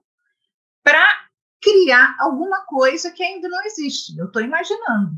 para 0.82 1.06
criar 1.60 2.16
alguma 2.18 2.64
coisa 2.64 3.10
que 3.10 3.22
ainda 3.22 3.48
não 3.48 3.64
existe. 3.64 4.16
Eu 4.16 4.26
estou 4.26 4.42
imaginando. 4.42 5.12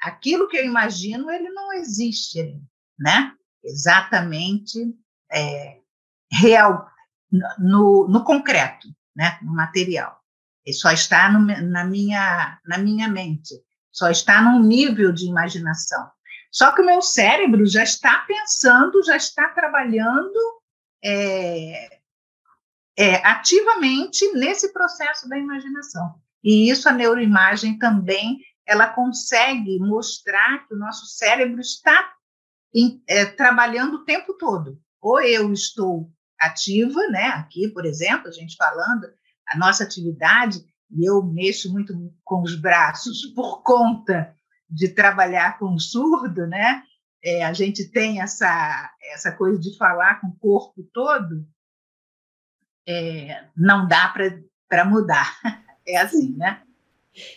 Aquilo 0.00 0.48
que 0.48 0.56
eu 0.56 0.64
imagino, 0.64 1.30
ele 1.30 1.48
não 1.50 1.72
existe, 1.72 2.60
né? 2.98 3.32
Exatamente 3.64 4.94
é, 5.32 5.80
real, 6.30 6.88
no, 7.58 8.06
no 8.08 8.24
concreto, 8.24 8.88
né? 9.14 9.38
no 9.42 9.54
material. 9.54 10.20
Ele 10.64 10.76
só 10.76 10.90
está 10.90 11.30
no, 11.30 11.40
na, 11.40 11.84
minha, 11.84 12.60
na 12.66 12.78
minha 12.78 13.08
mente, 13.08 13.54
só 13.92 14.10
está 14.10 14.42
num 14.42 14.62
nível 14.62 15.12
de 15.12 15.26
imaginação. 15.26 16.10
Só 16.50 16.72
que 16.72 16.82
o 16.82 16.86
meu 16.86 17.02
cérebro 17.02 17.66
já 17.66 17.82
está 17.82 18.24
pensando, 18.26 19.02
já 19.04 19.16
está 19.16 19.48
trabalhando 19.48 20.38
é, 21.04 21.95
é, 22.96 23.16
ativamente 23.26 24.32
nesse 24.32 24.72
processo 24.72 25.28
da 25.28 25.38
imaginação. 25.38 26.14
E 26.42 26.70
isso 26.70 26.88
a 26.88 26.92
neuroimagem 26.92 27.78
também 27.78 28.38
ela 28.66 28.88
consegue 28.88 29.78
mostrar 29.78 30.66
que 30.66 30.74
o 30.74 30.78
nosso 30.78 31.06
cérebro 31.06 31.60
está 31.60 32.12
em, 32.74 33.02
é, 33.06 33.24
trabalhando 33.24 33.96
o 33.96 34.04
tempo 34.04 34.34
todo. 34.34 34.80
Ou 35.00 35.20
eu 35.20 35.52
estou 35.52 36.10
ativa, 36.40 37.00
né? 37.08 37.28
Aqui, 37.28 37.68
por 37.68 37.84
exemplo, 37.84 38.28
a 38.28 38.32
gente 38.32 38.56
falando 38.56 39.06
a 39.48 39.56
nossa 39.56 39.84
atividade 39.84 40.64
e 40.90 41.08
eu 41.08 41.22
mexo 41.22 41.72
muito 41.72 41.94
com 42.24 42.42
os 42.42 42.54
braços 42.56 43.26
por 43.34 43.62
conta 43.62 44.34
de 44.68 44.88
trabalhar 44.88 45.58
com 45.58 45.74
o 45.74 45.80
surdo, 45.80 46.46
né? 46.46 46.82
É, 47.22 47.44
a 47.44 47.52
gente 47.52 47.90
tem 47.90 48.20
essa 48.20 48.90
essa 49.12 49.32
coisa 49.32 49.58
de 49.60 49.76
falar 49.76 50.20
com 50.20 50.28
o 50.28 50.36
corpo 50.36 50.82
todo 50.92 51.46
é, 52.86 53.44
não 53.56 53.86
dá 53.86 54.14
para 54.68 54.84
mudar. 54.84 55.38
É 55.88 55.98
assim, 55.98 56.34
né? 56.36 56.64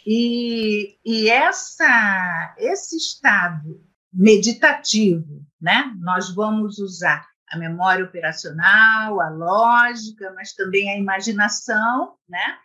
E, 0.04 0.98
e 1.06 1.30
essa, 1.30 2.56
esse 2.58 2.98
estado 2.98 3.80
meditativo, 4.12 5.46
né? 5.62 5.94
Nós 6.00 6.34
vamos 6.34 6.80
usar 6.80 7.30
a 7.48 7.58
memória 7.58 8.04
operacional, 8.04 9.22
a 9.22 9.30
lógica, 9.30 10.34
mas 10.34 10.54
também 10.54 10.90
a 10.90 10.98
imaginação, 10.98 12.16
né? 12.28 12.58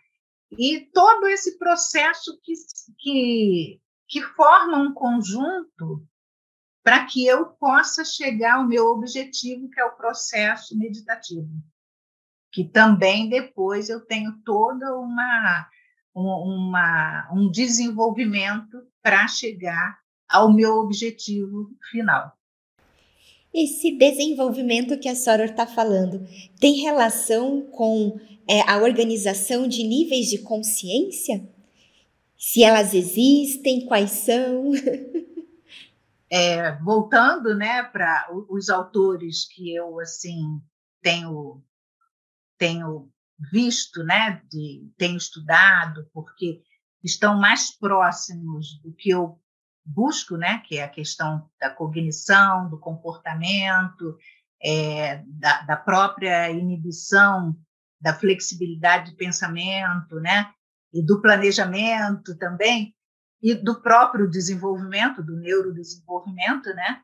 E 0.57 0.89
todo 0.93 1.27
esse 1.27 1.57
processo 1.57 2.39
que, 2.43 2.53
que, 2.97 3.81
que 4.07 4.21
forma 4.21 4.77
um 4.77 4.91
conjunto 4.93 6.03
para 6.83 7.05
que 7.05 7.25
eu 7.25 7.47
possa 7.47 8.05
chegar 8.05 8.55
ao 8.55 8.67
meu 8.67 8.87
objetivo, 8.87 9.69
que 9.69 9.79
é 9.79 9.85
o 9.85 9.95
processo 9.95 10.77
meditativo. 10.77 11.49
Que 12.55 12.63
também 12.63 13.27
depois 13.27 13.89
eu 13.89 13.99
tenho 13.99 14.31
toda 14.45 14.97
uma, 14.97 15.67
uma 16.15 17.29
um 17.33 17.51
desenvolvimento 17.51 18.81
para 19.03 19.27
chegar 19.27 19.99
ao 20.25 20.53
meu 20.53 20.75
objetivo 20.77 21.69
final. 21.91 22.31
Esse 23.53 23.97
desenvolvimento 23.97 24.97
que 24.97 25.09
a 25.09 25.15
Soror 25.17 25.47
está 25.47 25.67
falando 25.67 26.25
tem 26.57 26.81
relação 26.81 27.61
com 27.71 28.17
é, 28.47 28.61
a 28.61 28.77
organização 28.77 29.67
de 29.67 29.83
níveis 29.83 30.27
de 30.27 30.37
consciência? 30.37 31.45
Se 32.37 32.63
elas 32.63 32.93
existem, 32.93 33.85
quais 33.85 34.11
são? 34.11 34.71
É, 36.27 36.75
voltando 36.77 37.55
né, 37.55 37.83
para 37.83 38.27
os 38.49 38.69
autores 38.69 39.47
que 39.47 39.75
eu 39.75 39.99
assim 39.99 40.59
tenho, 41.01 41.61
tenho 42.57 43.09
visto, 43.51 44.03
né, 44.03 44.41
de, 44.49 44.89
tenho 44.97 45.17
estudado, 45.17 46.09
porque 46.13 46.61
estão 47.03 47.37
mais 47.37 47.77
próximos 47.77 48.79
do 48.81 48.93
que 48.93 49.09
eu 49.09 49.39
busco, 49.85 50.35
né, 50.35 50.59
que 50.65 50.77
é 50.77 50.83
a 50.83 50.89
questão 50.89 51.49
da 51.59 51.69
cognição, 51.69 52.69
do 52.69 52.79
comportamento, 52.79 54.17
é, 54.63 55.23
da, 55.27 55.61
da, 55.61 55.77
própria 55.77 56.49
inibição, 56.49 57.55
da 58.01 58.13
flexibilidade 58.13 59.11
de 59.11 59.17
pensamento, 59.17 60.15
né, 60.19 60.49
e 60.93 61.05
do 61.05 61.21
planejamento 61.21 62.35
também, 62.37 62.95
e 63.41 63.53
do 63.53 63.81
próprio 63.81 64.29
desenvolvimento, 64.29 65.21
do 65.21 65.35
neurodesenvolvimento, 65.35 66.73
né, 66.73 67.01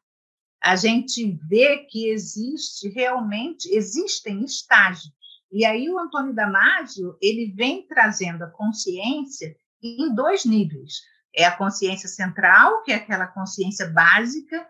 a 0.64 0.76
gente 0.76 1.40
vê 1.48 1.86
que 1.90 2.08
existe 2.08 2.88
realmente, 2.90 3.68
existem 3.76 4.44
estágios. 4.44 5.12
E 5.52 5.66
aí 5.66 5.90
o 5.90 6.00
Antônio 6.00 6.34
Damasio, 6.34 7.18
ele 7.22 7.52
vem 7.56 7.86
trazendo 7.88 8.44
a 8.44 8.50
consciência 8.50 9.56
em 9.84 10.14
dois 10.14 10.46
níveis 10.46 11.02
é 11.34 11.46
a 11.46 11.56
consciência 11.56 12.10
central, 12.10 12.84
que 12.84 12.92
é 12.92 12.96
aquela 12.96 13.28
consciência 13.28 13.90
básica, 13.90 14.68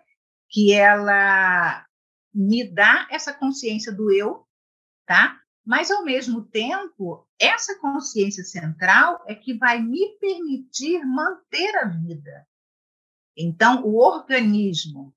que 0.49 0.73
ela 0.73 1.85
me 2.33 2.63
dá 2.63 3.07
essa 3.09 3.33
consciência 3.33 3.91
do 3.91 4.11
eu, 4.11 4.45
tá? 5.05 5.39
Mas, 5.65 5.91
ao 5.91 6.03
mesmo 6.03 6.43
tempo, 6.43 7.27
essa 7.39 7.77
consciência 7.79 8.43
central 8.43 9.23
é 9.27 9.35
que 9.35 9.53
vai 9.53 9.81
me 9.81 10.17
permitir 10.19 11.03
manter 11.05 11.75
a 11.77 11.85
vida. 11.85 12.47
Então, 13.37 13.83
o 13.83 13.97
organismo, 13.97 15.13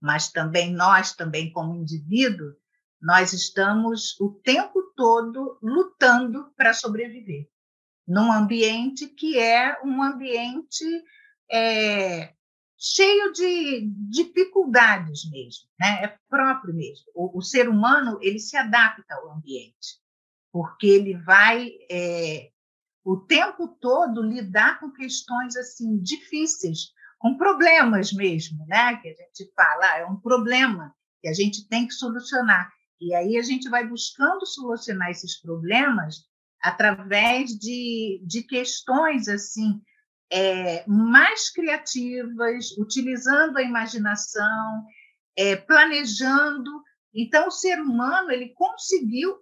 mas 0.00 0.30
também 0.30 0.72
nós, 0.72 1.14
também 1.14 1.52
como 1.52 1.76
indivíduo, 1.76 2.54
nós 3.00 3.32
estamos 3.32 4.18
o 4.20 4.30
tempo 4.30 4.82
todo 4.96 5.58
lutando 5.62 6.52
para 6.56 6.72
sobreviver 6.72 7.48
num 8.08 8.32
ambiente 8.32 9.06
que 9.06 9.38
é 9.38 9.78
um 9.84 10.02
ambiente 10.02 10.84
é, 11.50 12.32
cheio 12.78 13.32
de 13.32 13.86
dificuldades 14.08 15.30
mesmo, 15.30 15.68
né? 15.78 16.04
É 16.04 16.18
próprio 16.28 16.74
mesmo. 16.74 17.04
O, 17.14 17.38
o, 17.38 17.42
ser 17.42 17.68
humano 17.68 18.18
ele 18.22 18.38
se 18.38 18.56
adapta 18.56 19.14
ao 19.14 19.32
ambiente, 19.32 20.00
porque 20.50 20.86
ele 20.86 21.18
vai 21.18 21.70
é, 21.90 22.50
o 23.04 23.18
tempo 23.18 23.68
todo 23.68 24.22
lidar 24.22 24.80
com 24.80 24.90
questões 24.90 25.54
assim 25.56 25.98
difíceis, 25.98 26.92
com 27.18 27.36
problemas 27.36 28.10
mesmo, 28.12 28.64
né? 28.66 28.96
Que 28.96 29.08
a 29.08 29.14
gente 29.14 29.52
fala, 29.54 29.92
ah, 29.92 29.98
é 29.98 30.06
um 30.06 30.16
problema 30.16 30.94
que 31.20 31.28
a 31.28 31.34
gente 31.34 31.68
tem 31.68 31.86
que 31.86 31.92
solucionar. 31.92 32.72
E 33.00 33.14
aí 33.14 33.36
a 33.38 33.42
gente 33.42 33.68
vai 33.68 33.86
buscando 33.86 34.44
solucionar 34.46 35.10
esses 35.10 35.40
problemas 35.40 36.26
através 36.60 37.50
de, 37.50 38.20
de 38.26 38.42
questões 38.42 39.28
assim 39.28 39.80
é, 40.30 40.84
mais 40.86 41.50
criativas, 41.50 42.76
utilizando 42.76 43.56
a 43.56 43.62
imaginação, 43.62 44.84
é, 45.36 45.56
planejando. 45.56 46.70
Então, 47.14 47.48
o 47.48 47.52
ser 47.52 47.80
humano 47.80 48.30
ele 48.30 48.50
conseguiu 48.50 49.36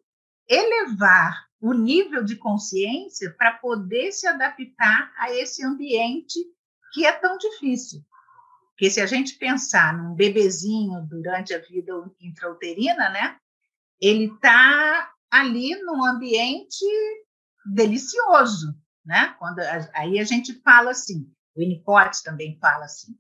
elevar 0.49 1.47
o 1.61 1.73
nível 1.73 2.23
de 2.23 2.37
consciência 2.37 3.35
para 3.37 3.53
poder 3.53 4.13
se 4.13 4.27
adaptar 4.27 5.13
a 5.19 5.33
esse 5.33 5.65
ambiente 5.65 6.39
que 6.93 7.05
é 7.05 7.13
tão 7.13 7.37
difícil. 7.39 8.01
Porque 8.71 8.91
se 8.91 9.01
a 9.01 9.07
gente 9.07 9.39
pensar 9.39 9.97
num 9.97 10.15
bebezinho 10.15 11.01
durante 11.09 11.55
a 11.55 11.59
vida 11.59 11.93
intrauterina, 12.21 13.09
né, 13.09 13.39
ele 14.01 14.27
está 14.27 15.11
ali 15.31 15.75
num 15.83 16.05
ambiente 16.05 16.85
delicioso, 17.65 18.75
né? 19.05 19.35
Quando 19.39 19.61
aí 19.95 20.19
a 20.19 20.25
gente 20.25 20.55
fala 20.63 20.91
assim, 20.91 21.31
o 21.55 21.61
Winnicott 21.61 22.23
também 22.23 22.59
fala 22.61 22.85
assim, 22.85 23.17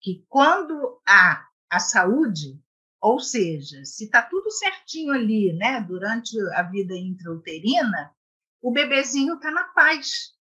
que 0.00 0.24
quando 0.28 1.00
há 1.06 1.46
a 1.70 1.78
saúde, 1.78 2.60
ou 3.00 3.20
seja, 3.20 3.84
se 3.84 4.04
está 4.04 4.22
tudo 4.22 4.50
certinho 4.50 5.12
ali, 5.12 5.52
né, 5.52 5.80
durante 5.80 6.36
a 6.54 6.62
vida 6.62 6.94
intrauterina, 6.96 8.12
o 8.60 8.72
bebezinho 8.72 9.34
está 9.34 9.50
na 9.50 9.64
paz. 9.64 10.32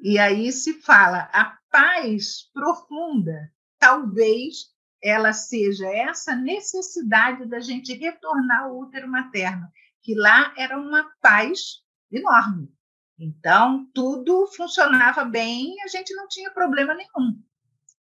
E 0.00 0.18
aí 0.18 0.52
se 0.52 0.80
fala 0.82 1.28
a 1.32 1.58
paz 1.70 2.50
profunda, 2.52 3.52
talvez 3.78 4.74
ela 5.06 5.32
seja 5.32 5.86
essa 5.86 6.34
necessidade 6.34 7.46
da 7.46 7.60
gente 7.60 7.94
retornar 7.94 8.64
ao 8.64 8.78
útero 8.78 9.08
materno 9.08 9.68
que 10.02 10.14
lá 10.14 10.52
era 10.56 10.76
uma 10.78 11.08
paz 11.20 11.82
enorme. 12.10 12.72
Então, 13.18 13.88
tudo 13.94 14.46
funcionava 14.48 15.24
bem 15.24 15.74
a 15.82 15.88
gente 15.88 16.12
não 16.14 16.26
tinha 16.28 16.50
problema 16.50 16.92
nenhum 16.92 17.40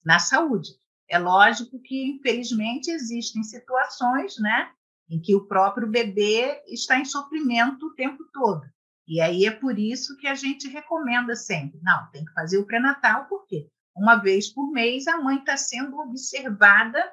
na 0.04 0.18
saúde. 0.18 0.70
É 1.08 1.18
lógico 1.18 1.78
que, 1.80 2.10
infelizmente, 2.10 2.90
existem 2.90 3.42
situações 3.42 4.38
né, 4.38 4.70
em 5.08 5.20
que 5.20 5.34
o 5.34 5.46
próprio 5.46 5.86
bebê 5.86 6.62
está 6.66 6.98
em 6.98 7.04
sofrimento 7.04 7.86
o 7.86 7.94
tempo 7.94 8.24
todo. 8.32 8.62
E 9.06 9.20
aí 9.20 9.44
é 9.44 9.50
por 9.50 9.78
isso 9.78 10.16
que 10.16 10.26
a 10.26 10.34
gente 10.34 10.68
recomenda 10.68 11.36
sempre: 11.36 11.78
não, 11.82 12.10
tem 12.10 12.24
que 12.24 12.32
fazer 12.32 12.56
o 12.58 12.66
pré-natal, 12.66 13.26
porque 13.28 13.68
uma 13.94 14.16
vez 14.16 14.48
por 14.52 14.70
mês 14.70 15.06
a 15.06 15.18
mãe 15.18 15.38
está 15.38 15.56
sendo 15.56 15.98
observada, 15.98 17.12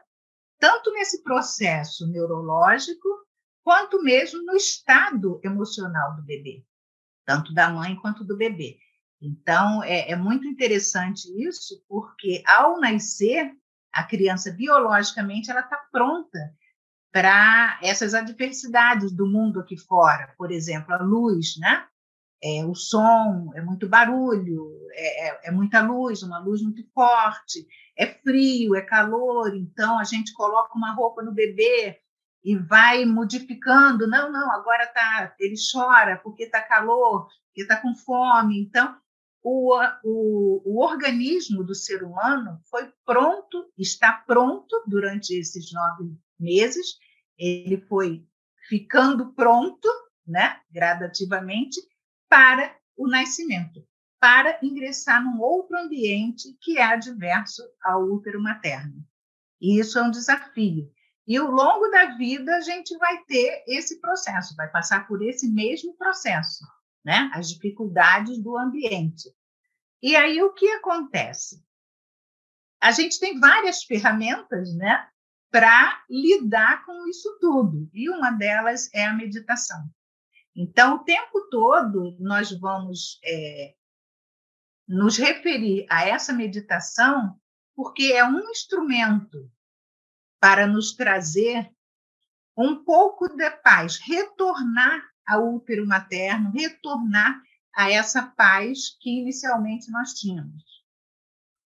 tanto 0.60 0.92
nesse 0.94 1.24
processo 1.24 2.08
neurológico, 2.08 3.08
quanto 3.64 4.02
mesmo 4.02 4.44
no 4.44 4.56
estado 4.56 5.40
emocional 5.44 6.16
do 6.16 6.24
bebê, 6.24 6.66
tanto 7.26 7.54
da 7.54 7.70
mãe 7.70 7.96
quanto 7.96 8.24
do 8.24 8.36
bebê. 8.36 8.78
Então, 9.22 9.84
é, 9.84 10.12
é 10.12 10.16
muito 10.16 10.48
interessante 10.48 11.28
isso, 11.48 11.84
porque 11.88 12.44
ao 12.46 12.80
nascer, 12.80 13.56
a 13.94 14.04
criança 14.04 14.52
biologicamente 14.52 15.52
ela 15.52 15.60
está 15.62 15.78
pronta 15.92 16.40
para 17.12 17.78
essas 17.84 18.14
adversidades 18.14 19.12
do 19.12 19.28
mundo 19.28 19.60
aqui 19.60 19.78
fora, 19.78 20.34
por 20.38 20.50
exemplo, 20.50 20.94
a 20.94 20.98
luz, 20.98 21.58
né? 21.58 21.86
É, 22.44 22.66
o 22.66 22.74
som, 22.74 23.52
é 23.56 23.62
muito 23.62 23.88
barulho, 23.88 24.72
é, 24.94 25.28
é, 25.28 25.40
é, 25.46 25.52
muita 25.52 25.82
luz, 25.82 26.24
uma 26.24 26.40
luz 26.40 26.62
muito 26.62 26.84
forte, 26.92 27.68
é 27.96 28.08
frio, 28.08 28.76
é 28.76 28.82
calor, 28.82 29.56
então 29.56 30.00
a 30.00 30.04
gente 30.04 30.34
coloca 30.34 30.76
uma 30.76 30.92
roupa 30.94 31.22
no 31.22 31.32
bebê, 31.32 32.02
e 32.44 32.56
vai 32.56 33.06
modificando. 33.06 34.08
Não, 34.08 34.32
não, 34.32 34.52
agora 34.52 34.88
tá, 34.88 35.36
ele 35.40 35.56
chora 35.72 36.18
porque 36.18 36.44
está 36.44 36.62
calor, 36.62 37.28
porque 37.48 37.62
está 37.62 37.78
com 37.78 37.96
fome. 37.96 38.62
Então, 38.62 38.98
o, 39.44 39.76
o, 40.04 40.62
o 40.66 40.84
organismo 40.84 41.64
do 41.64 41.76
ser 41.76 42.04
humano 42.04 42.60
foi 42.70 42.92
pronto, 43.06 43.72
está 43.78 44.14
pronto 44.14 44.84
durante 44.88 45.34
esses 45.34 45.72
nove 45.72 46.16
meses. 46.40 46.98
Ele 47.38 47.78
foi 47.78 48.26
ficando 48.68 49.34
pronto, 49.34 49.88
né, 50.26 50.60
gradativamente, 50.72 51.80
para 52.32 52.74
o 52.96 53.10
nascimento, 53.10 53.86
para 54.18 54.58
ingressar 54.64 55.22
num 55.22 55.42
outro 55.42 55.78
ambiente 55.78 56.58
que 56.62 56.78
é 56.78 56.84
adverso 56.84 57.62
ao 57.84 58.06
útero 58.06 58.42
materno. 58.42 59.06
E 59.60 59.78
isso 59.78 60.00
é 60.00 60.02
um 60.02 60.10
desafio. 60.10 60.90
E 61.28 61.36
ao 61.36 61.52
longo 61.52 61.90
da 61.90 62.16
vida 62.16 62.56
a 62.56 62.62
gente 62.62 62.98
vai 62.98 63.22
ter 63.26 63.66
esse 63.68 64.00
processo, 64.00 64.56
vai 64.56 64.72
passar 64.72 65.06
por 65.10 65.22
esse 65.22 65.52
mesmo 65.52 65.94
processo, 65.98 66.64
né? 67.04 67.30
As 67.34 67.50
dificuldades 67.50 68.42
do 68.42 68.58
ambiente. 68.58 69.30
E 70.02 70.16
aí 70.16 70.42
o 70.42 70.54
que 70.54 70.70
acontece? 70.70 71.62
A 72.82 72.92
gente 72.92 73.20
tem 73.20 73.42
várias 73.42 73.84
ferramentas, 73.84 74.74
né, 74.74 75.06
para 75.52 76.02
lidar 76.10 76.86
com 76.86 77.06
isso 77.10 77.38
tudo. 77.42 77.90
E 77.94 78.10
uma 78.10 78.32
delas 78.32 78.90
é 78.94 79.06
a 79.06 79.14
meditação. 79.14 79.84
Então, 80.56 80.96
o 80.96 81.04
tempo 81.04 81.48
todo 81.50 82.18
nós 82.20 82.52
vamos 82.52 83.20
é, 83.24 83.76
nos 84.88 85.18
referir 85.18 85.86
a 85.90 86.06
essa 86.06 86.34
meditação 86.34 87.40
porque 87.76 88.14
é 88.14 88.24
um 88.26 88.40
instrumento 88.50 89.50
para 90.40 90.68
nos 90.68 90.94
trazer 90.94 91.72
um 92.58 92.84
pouco 92.84 93.30
de 93.30 93.50
paz, 93.50 93.98
retornar 93.98 95.02
ao 95.26 95.56
útero 95.56 95.86
materno, 95.88 96.52
retornar 96.52 97.42
a 97.74 97.90
essa 97.90 98.24
paz 98.24 98.98
que 99.00 99.10
inicialmente 99.22 99.90
nós 99.90 100.14
tínhamos. 100.14 100.64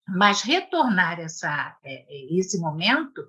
Mas 0.08 0.42
retornar 0.42 1.20
essa, 1.20 1.78
é, 1.84 2.06
é, 2.08 2.38
esse 2.38 2.58
momento 2.58 3.28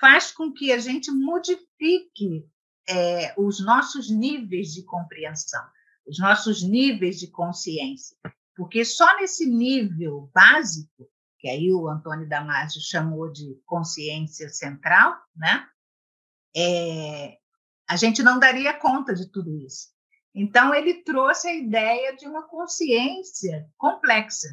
faz 0.00 0.32
com 0.32 0.52
que 0.52 0.72
a 0.72 0.78
gente 0.78 1.10
modifique 1.10 2.48
é, 2.90 3.34
os 3.36 3.64
nossos 3.64 4.10
níveis 4.10 4.72
de 4.72 4.82
compreensão, 4.82 5.64
os 6.06 6.18
nossos 6.18 6.62
níveis 6.62 7.18
de 7.18 7.28
consciência. 7.28 8.16
Porque 8.56 8.84
só 8.84 9.16
nesse 9.16 9.46
nível 9.46 10.30
básico, 10.34 11.08
que 11.38 11.48
aí 11.48 11.72
o 11.72 11.88
Antônio 11.88 12.28
Damasio 12.28 12.80
chamou 12.82 13.32
de 13.32 13.58
consciência 13.64 14.48
central, 14.48 15.16
né? 15.34 15.66
É, 16.54 17.38
a 17.88 17.96
gente 17.96 18.22
não 18.22 18.38
daria 18.38 18.74
conta 18.74 19.14
de 19.14 19.30
tudo 19.30 19.56
isso. 19.56 19.88
Então, 20.34 20.74
ele 20.74 21.02
trouxe 21.02 21.48
a 21.48 21.54
ideia 21.54 22.14
de 22.14 22.26
uma 22.26 22.46
consciência 22.46 23.68
complexa. 23.76 24.48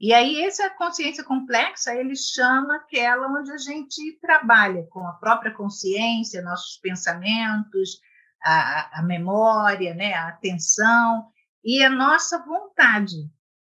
E 0.00 0.12
aí, 0.12 0.42
essa 0.44 0.70
consciência 0.70 1.24
complexa, 1.24 1.92
ele 1.94 2.14
chama 2.14 2.76
aquela 2.76 3.26
onde 3.28 3.50
a 3.50 3.58
gente 3.58 4.16
trabalha 4.20 4.84
com 4.90 5.04
a 5.06 5.14
própria 5.14 5.52
consciência, 5.52 6.42
nossos 6.42 6.78
pensamentos, 6.78 8.00
a, 8.40 9.00
a 9.00 9.02
memória, 9.02 9.94
né, 9.94 10.14
a 10.14 10.28
atenção 10.28 11.28
e 11.64 11.82
a 11.82 11.90
nossa 11.90 12.38
vontade. 12.44 13.16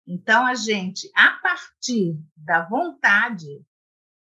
Então, 0.07 0.47
a 0.47 0.55
gente, 0.55 1.11
a 1.15 1.33
partir 1.33 2.19
da 2.35 2.67
vontade, 2.67 3.63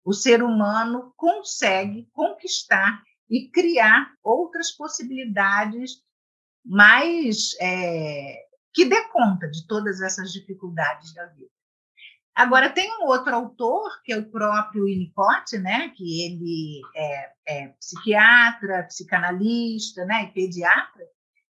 o 0.04 0.14
ser 0.14 0.44
humano 0.44 1.14
consegue 1.16 2.10
conquistar 2.12 3.02
e 3.30 3.50
criar 3.50 4.12
outras 4.22 4.72
possibilidades 4.72 6.04
mais 6.66 7.56
é, 7.60 8.46
que 8.74 8.86
dê 8.86 9.08
conta 9.10 9.50
de 9.50 9.66
todas 9.68 10.02
essas 10.02 10.32
dificuldades 10.32 11.14
da 11.14 11.26
vida. 11.28 11.50
Agora, 12.36 12.70
tem 12.70 12.90
um 13.00 13.06
outro 13.06 13.36
autor, 13.36 14.02
que 14.04 14.12
é 14.12 14.18
o 14.18 14.30
próprio 14.30 14.86
Winnicott, 14.86 15.56
né, 15.60 15.90
que 15.90 16.26
ele 16.26 16.82
é, 16.96 17.32
é 17.48 17.68
psiquiatra, 17.80 18.84
psicanalista 18.84 20.04
né, 20.06 20.24
e 20.24 20.32
pediatra, 20.32 21.06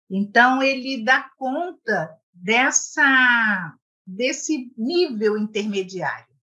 então 0.09 0.61
ele 0.61 1.03
dá 1.03 1.29
conta 1.37 2.13
dessa, 2.33 3.73
desse 4.05 4.73
nível 4.77 5.37
intermediário, 5.37 6.35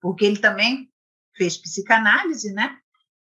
porque 0.00 0.24
ele 0.24 0.38
também 0.38 0.88
fez 1.36 1.58
psicanálise, 1.58 2.52
né? 2.52 2.78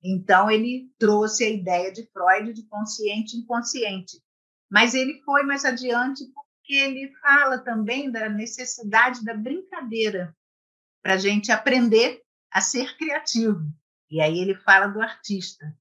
Então, 0.03 0.49
ele 0.49 0.89
trouxe 0.97 1.43
a 1.43 1.49
ideia 1.49 1.91
de 1.91 2.07
Freud 2.11 2.53
de 2.53 2.63
consciente 2.67 3.35
e 3.35 3.39
inconsciente. 3.41 4.21
Mas 4.69 4.93
ele 4.93 5.21
foi 5.23 5.43
mais 5.43 5.65
adiante 5.65 6.23
porque 6.33 6.73
ele 6.73 7.11
fala 7.21 7.59
também 7.59 8.11
da 8.11 8.29
necessidade 8.29 9.23
da 9.23 9.33
brincadeira 9.33 10.35
para 11.07 11.13
a 11.13 11.17
gente 11.17 11.53
aprender 11.53 12.21
a 12.51 12.59
ser 12.59 12.97
criativo. 12.97 13.61
E 14.11 14.19
aí 14.19 14.39
ele 14.39 14.55
fala 14.55 14.87
do 14.87 15.01
artista. 15.01 15.73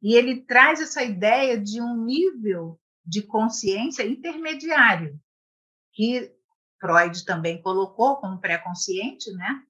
E 0.00 0.14
ele 0.14 0.42
traz 0.42 0.80
essa 0.80 1.02
ideia 1.02 1.60
de 1.60 1.80
um 1.80 2.04
nível 2.04 2.80
de 3.04 3.22
consciência 3.22 4.06
intermediário, 4.06 5.20
que 5.92 6.32
Freud 6.80 7.24
também 7.24 7.60
colocou 7.60 8.18
como 8.18 8.40
pré-consciente, 8.40 9.32
né? 9.32 9.64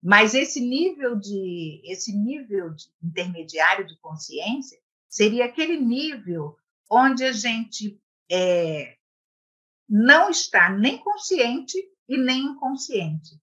Mas 0.00 0.34
esse 0.34 0.60
nível 0.60 1.16
de 1.16 1.82
esse 1.84 2.16
nível 2.16 2.72
de 2.72 2.84
intermediário 3.02 3.88
de 3.88 3.98
consciência 3.98 4.78
seria 5.08 5.46
aquele 5.46 5.80
nível 5.80 6.56
onde 6.88 7.24
a 7.24 7.32
gente 7.32 8.00
é, 8.30 8.96
não 9.88 10.30
está 10.30 10.70
nem 10.70 10.96
consciente 10.98 11.76
e 12.08 12.16
nem 12.16 12.40
inconsciente, 12.44 13.36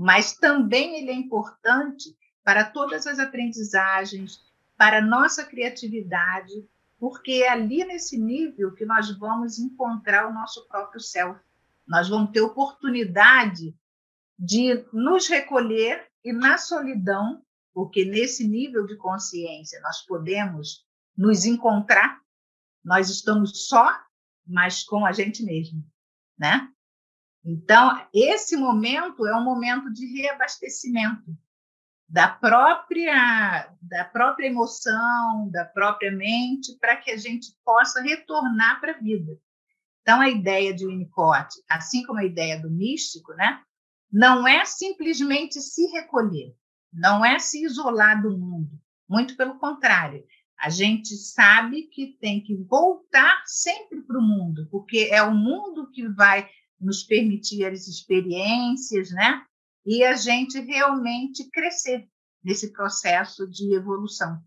mas 0.00 0.32
também 0.32 0.96
ele 0.96 1.10
é 1.10 1.14
importante 1.14 2.16
para 2.42 2.64
todas 2.64 3.06
as 3.06 3.18
aprendizagens, 3.18 4.40
para 4.74 4.96
a 4.96 5.04
nossa 5.06 5.44
criatividade, 5.44 6.66
porque 6.98 7.42
é 7.44 7.50
ali 7.50 7.84
nesse 7.84 8.16
nível 8.16 8.72
que 8.72 8.86
nós 8.86 9.14
vamos 9.18 9.58
encontrar 9.58 10.26
o 10.26 10.32
nosso 10.32 10.66
próprio 10.68 11.02
self. 11.02 11.38
Nós 11.86 12.08
vamos 12.08 12.30
ter 12.30 12.40
oportunidade 12.40 13.76
de 14.38 14.86
nos 14.90 15.28
recolher 15.28 16.08
e 16.24 16.32
na 16.32 16.56
solidão, 16.56 17.44
porque 17.74 18.02
nesse 18.02 18.48
nível 18.48 18.86
de 18.86 18.96
consciência 18.96 19.82
nós 19.82 20.00
podemos 20.06 20.82
nos 21.14 21.44
encontrar, 21.44 22.18
nós 22.82 23.10
estamos 23.10 23.68
só, 23.68 24.00
mas 24.46 24.82
com 24.82 25.04
a 25.04 25.12
gente 25.12 25.42
mesmo, 25.42 25.84
né? 26.38 26.72
Então, 27.44 28.06
esse 28.12 28.56
momento 28.56 29.26
é 29.26 29.34
um 29.36 29.44
momento 29.44 29.90
de 29.92 30.06
reabastecimento 30.06 31.36
da 32.08 32.28
própria 32.28 33.72
da 33.80 34.04
própria 34.04 34.46
emoção, 34.48 35.48
da 35.50 35.64
própria 35.64 36.10
mente, 36.10 36.76
para 36.78 36.96
que 36.96 37.10
a 37.10 37.16
gente 37.16 37.54
possa 37.64 38.02
retornar 38.02 38.80
para 38.80 38.92
a 38.92 38.98
vida. 38.98 39.38
Então, 40.02 40.20
a 40.20 40.28
ideia 40.28 40.74
de 40.74 40.86
Winnicott, 40.86 41.62
assim 41.68 42.04
como 42.04 42.18
a 42.18 42.24
ideia 42.24 42.60
do 42.60 42.70
místico, 42.70 43.32
né, 43.34 43.62
não 44.12 44.46
é 44.46 44.64
simplesmente 44.64 45.60
se 45.60 45.86
recolher, 45.86 46.54
não 46.92 47.24
é 47.24 47.38
se 47.38 47.64
isolar 47.64 48.20
do 48.20 48.36
mundo. 48.36 48.70
Muito 49.08 49.36
pelo 49.36 49.58
contrário, 49.58 50.24
a 50.58 50.68
gente 50.68 51.16
sabe 51.16 51.84
que 51.84 52.18
tem 52.20 52.42
que 52.42 52.54
voltar 52.56 53.42
sempre 53.46 54.02
para 54.02 54.18
o 54.18 54.22
mundo, 54.22 54.68
porque 54.70 55.08
é 55.10 55.22
o 55.22 55.34
mundo 55.34 55.90
que 55.90 56.08
vai 56.08 56.48
nos 56.80 57.02
permitir 57.02 57.64
as 57.64 57.86
experiências, 57.86 59.10
né? 59.10 59.42
E 59.86 60.02
a 60.04 60.14
gente 60.14 60.58
realmente 60.60 61.48
crescer 61.50 62.06
nesse 62.42 62.72
processo 62.72 63.46
de 63.48 63.74
evolução. 63.74 64.38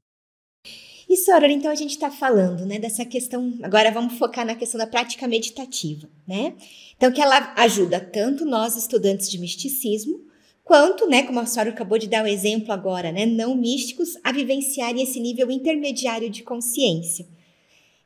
E, 1.07 1.17
Soror, 1.17 1.49
então 1.49 1.69
a 1.69 1.75
gente 1.75 1.91
está 1.91 2.09
falando, 2.09 2.65
né, 2.65 2.79
dessa 2.79 3.05
questão. 3.05 3.53
Agora 3.61 3.91
vamos 3.91 4.17
focar 4.17 4.45
na 4.45 4.55
questão 4.55 4.79
da 4.79 4.87
prática 4.87 5.27
meditativa, 5.27 6.09
né? 6.27 6.55
Então, 6.95 7.11
que 7.11 7.21
ela 7.21 7.53
ajuda 7.57 7.99
tanto 7.99 8.45
nós, 8.45 8.75
estudantes 8.75 9.29
de 9.29 9.37
misticismo, 9.37 10.21
quanto, 10.63 11.07
né, 11.07 11.23
como 11.23 11.39
a 11.39 11.45
Soror 11.45 11.73
acabou 11.73 11.97
de 11.97 12.07
dar 12.07 12.23
o 12.23 12.27
exemplo 12.27 12.71
agora, 12.71 13.11
né, 13.11 13.25
não 13.25 13.55
místicos, 13.55 14.17
a 14.23 14.31
vivenciarem 14.31 15.03
esse 15.03 15.19
nível 15.19 15.51
intermediário 15.51 16.29
de 16.29 16.41
consciência. 16.41 17.27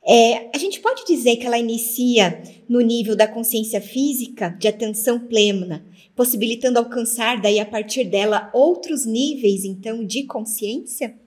É, 0.08 0.50
a 0.56 0.58
gente 0.58 0.80
pode 0.80 1.06
dizer 1.06 1.36
que 1.36 1.46
ela 1.46 1.58
inicia 1.58 2.41
no 2.70 2.80
nível 2.80 3.15
da 3.15 3.28
consciência 3.28 3.82
física, 3.82 4.50
de 4.52 4.67
atenção 4.67 5.20
plena, 5.28 5.86
possibilitando 6.15 6.80
alcançar 6.80 7.41
daí 7.41 7.60
a 7.60 7.65
partir 7.65 8.06
dela 8.06 8.50
outros 8.54 9.06
níveis, 9.06 9.65
então, 9.65 10.06
de 10.06 10.26
consciência? 10.26 11.20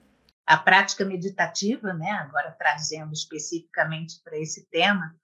a 0.51 0.57
prática 0.57 1.05
meditativa, 1.05 1.93
né, 1.93 2.11
agora 2.11 2.51
trazendo 2.51 3.13
especificamente 3.13 4.21
para 4.21 4.37
esse 4.37 4.67
tema, 4.69 5.15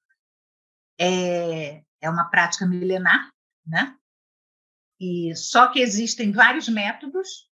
é, 0.98 1.84
é 2.02 2.10
uma 2.10 2.30
prática 2.30 2.65
milenar, 2.65 3.30
né? 3.65 3.93
E 4.98 5.36
só 5.36 5.70
que 5.72 5.80
existem 5.80 6.32
vários 6.32 6.70
métodos 6.70 7.52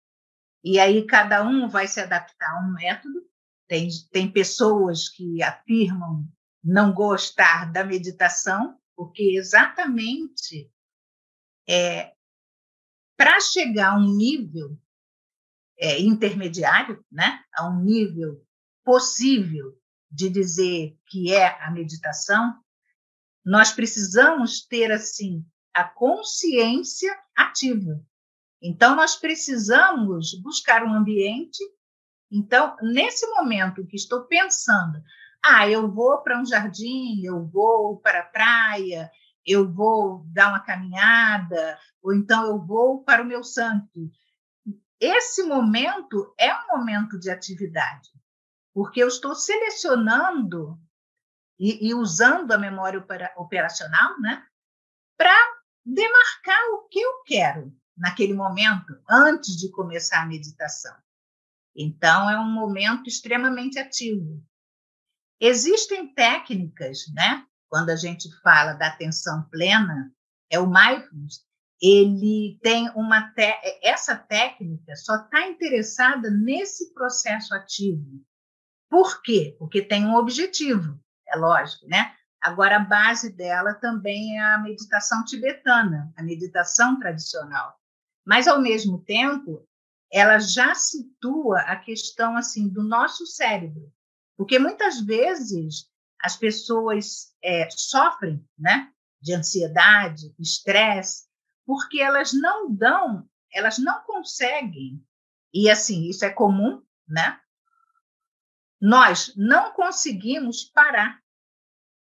e 0.65 0.81
aí 0.81 1.07
cada 1.07 1.47
um 1.47 1.69
vai 1.69 1.87
se 1.87 2.01
adaptar 2.01 2.51
a 2.51 2.61
um 2.61 2.73
método. 2.73 3.28
Tem, 3.69 3.89
tem 4.11 4.33
pessoas 4.33 5.09
que 5.09 5.43
afirmam 5.43 6.27
não 6.65 6.93
gostar 6.93 7.71
da 7.71 7.85
meditação, 7.85 8.79
porque 8.97 9.37
exatamente 9.37 10.71
é, 11.69 12.13
para 13.17 13.41
chegar 13.41 13.93
a 13.93 13.99
um 13.99 14.17
nível 14.17 14.79
é, 15.79 16.01
intermediário, 16.01 17.05
né, 17.11 17.45
a 17.55 17.69
um 17.69 17.83
nível 17.83 18.45
possível 18.85 19.79
de 20.11 20.31
dizer 20.31 20.99
que 21.07 21.33
é 21.33 21.63
a 21.63 21.71
meditação, 21.71 22.59
nós 23.45 23.73
precisamos 23.73 24.67
ter 24.67 24.91
assim 24.91 25.45
a 25.75 25.85
consciência 25.85 27.15
ativa. 27.37 28.05
Então 28.63 28.97
nós 28.97 29.15
precisamos 29.17 30.35
buscar 30.43 30.83
um 30.85 30.93
ambiente. 30.93 31.63
Então 32.31 32.77
nesse 32.83 33.27
momento 33.29 33.87
que 33.87 33.97
estou 33.97 34.25
pensando, 34.25 35.03
ah, 35.45 35.69
eu 35.69 35.91
vou 35.91 36.19
para 36.23 36.41
um 36.41 36.45
jardim, 36.45 37.23
eu 37.25 37.47
vou 37.47 37.99
para 38.01 38.21
a 38.21 38.27
praia, 38.27 39.11
eu 39.47 39.73
vou 39.73 40.25
dar 40.27 40.49
uma 40.49 40.61
caminhada, 40.61 41.79
ou 42.03 42.15
então 42.15 42.47
eu 42.47 42.59
vou 42.65 43.03
para 43.03 43.23
o 43.23 43.27
meu 43.27 43.43
santo. 43.43 44.11
Esse 45.01 45.45
momento 45.45 46.35
é 46.39 46.55
um 46.55 46.77
momento 46.77 47.19
de 47.19 47.31
atividade, 47.31 48.11
porque 48.75 49.03
eu 49.03 49.09
estou 49.09 49.35
selecionando 49.35 50.79
e, 51.59 51.89
e 51.89 51.95
usando 51.95 52.53
a 52.53 52.59
memória 52.59 53.03
operacional 53.37 54.21
né, 54.21 54.45
para 55.17 55.35
demarcar 55.85 56.61
o 56.75 56.89
que 56.89 57.01
eu 57.01 57.23
quero 57.25 57.73
naquele 57.97 58.35
momento, 58.35 59.01
antes 59.09 59.57
de 59.57 59.71
começar 59.71 60.23
a 60.23 60.27
meditação. 60.27 60.95
Então, 61.79 62.29
é 62.29 62.37
um 62.41 62.51
momento 62.51 63.07
extremamente 63.07 63.79
ativo. 63.79 64.43
Existem 65.41 66.13
técnicas, 66.13 67.05
né? 67.15 67.47
Quando 67.69 67.91
a 67.91 67.97
gente 67.97 68.29
fala 68.41 68.73
da 68.73 68.89
atenção 68.89 69.49
plena, 69.49 70.13
é 70.51 70.59
o 70.59 70.67
mindfulness, 70.67 71.47
ele 71.81 72.59
tem 72.63 72.91
uma 72.97 73.31
te... 73.33 73.55
essa 73.83 74.17
técnica 74.17 74.97
só 74.97 75.15
está 75.17 75.47
interessada 75.47 76.29
nesse 76.31 76.93
processo 76.93 77.55
ativo. 77.55 78.25
Por 78.91 79.23
quê? 79.23 79.55
Porque 79.59 79.81
tem 79.83 80.05
um 80.05 80.17
objetivo, 80.17 80.99
é 81.29 81.37
lógico, 81.37 81.87
né? 81.87 82.13
Agora 82.41 82.77
a 82.77 82.85
base 82.85 83.33
dela 83.33 83.75
também 83.75 84.39
é 84.39 84.43
a 84.43 84.59
meditação 84.59 85.25
tibetana, 85.25 86.13
a 86.17 86.23
meditação 86.23 86.99
tradicional. 86.99 87.79
Mas 88.27 88.49
ao 88.49 88.61
mesmo 88.61 89.05
tempo, 89.05 89.68
ela 90.13 90.39
já 90.39 90.75
situa 90.75 91.61
a 91.61 91.77
questão 91.77 92.37
assim 92.37 92.69
do 92.69 92.83
nosso 92.83 93.27
cérebro, 93.27 93.93
porque 94.37 94.59
muitas 94.59 95.01
vezes 95.01 95.91
as 96.21 96.37
pessoas 96.37 97.35
é, 97.43 97.69
sofrem, 97.71 98.45
né, 98.59 98.91
de 99.21 99.35
ansiedade, 99.35 100.35
estresse, 100.39 101.27
porque 101.67 102.01
elas 102.01 102.33
não 102.33 102.75
dão, 102.75 103.29
elas 103.53 103.79
não 103.79 104.03
conseguem, 104.05 105.05
e 105.53 105.71
assim, 105.71 106.09
isso 106.09 106.25
é 106.25 106.31
comum, 106.31 106.83
né? 107.07 107.41
Nós 108.81 109.33
não 109.37 109.73
conseguimos 109.73 110.65
parar. 110.65 111.21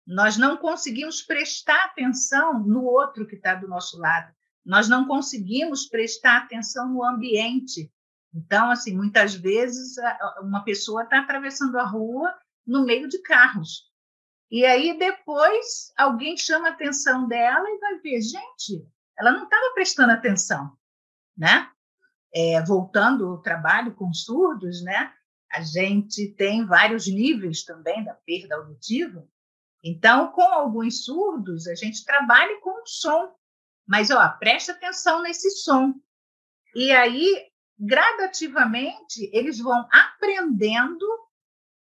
Nós 0.06 0.36
não 0.36 0.56
conseguimos 0.56 1.22
prestar 1.22 1.86
atenção 1.86 2.60
no 2.60 2.84
outro 2.84 3.26
que 3.26 3.36
está 3.36 3.54
do 3.54 3.66
nosso 3.66 3.98
lado. 3.98 4.34
Nós 4.64 4.88
não 4.88 5.06
conseguimos 5.06 5.86
prestar 5.88 6.38
atenção 6.38 6.88
no 6.92 7.04
ambiente. 7.04 7.90
Então, 8.36 8.70
assim, 8.70 8.94
muitas 8.94 9.34
vezes 9.34 9.96
uma 10.42 10.62
pessoa 10.62 11.04
está 11.04 11.20
atravessando 11.20 11.78
a 11.78 11.86
rua 11.86 12.34
no 12.66 12.84
meio 12.84 13.08
de 13.08 13.18
carros. 13.22 13.90
E 14.50 14.64
aí 14.64 14.98
depois 14.98 15.90
alguém 15.96 16.36
chama 16.36 16.68
a 16.68 16.72
atenção 16.72 17.26
dela 17.26 17.66
e 17.68 17.78
vai 17.78 17.98
ver, 17.98 18.20
gente, 18.20 18.86
ela 19.18 19.32
não 19.32 19.44
estava 19.44 19.72
prestando 19.72 20.12
atenção, 20.12 20.76
né? 21.36 21.70
É, 22.34 22.62
voltando 22.62 23.26
ao 23.26 23.40
trabalho 23.40 23.94
com 23.94 24.12
surdos, 24.12 24.82
né? 24.82 25.12
A 25.50 25.62
gente 25.62 26.28
tem 26.36 26.66
vários 26.66 27.06
níveis 27.06 27.64
também 27.64 28.04
da 28.04 28.12
perda 28.12 28.56
auditiva. 28.56 29.26
Então, 29.82 30.30
com 30.32 30.42
alguns 30.42 31.04
surdos, 31.04 31.66
a 31.66 31.74
gente 31.74 32.04
trabalha 32.04 32.60
com 32.60 32.82
o 32.82 32.86
som. 32.86 33.34
Mas, 33.86 34.10
ó, 34.10 34.28
preste 34.28 34.70
atenção 34.70 35.22
nesse 35.22 35.50
som. 35.50 35.94
E 36.74 36.90
aí, 36.92 37.48
gradativamente, 37.78 39.30
eles 39.32 39.58
vão 39.58 39.86
aprendendo 39.90 41.06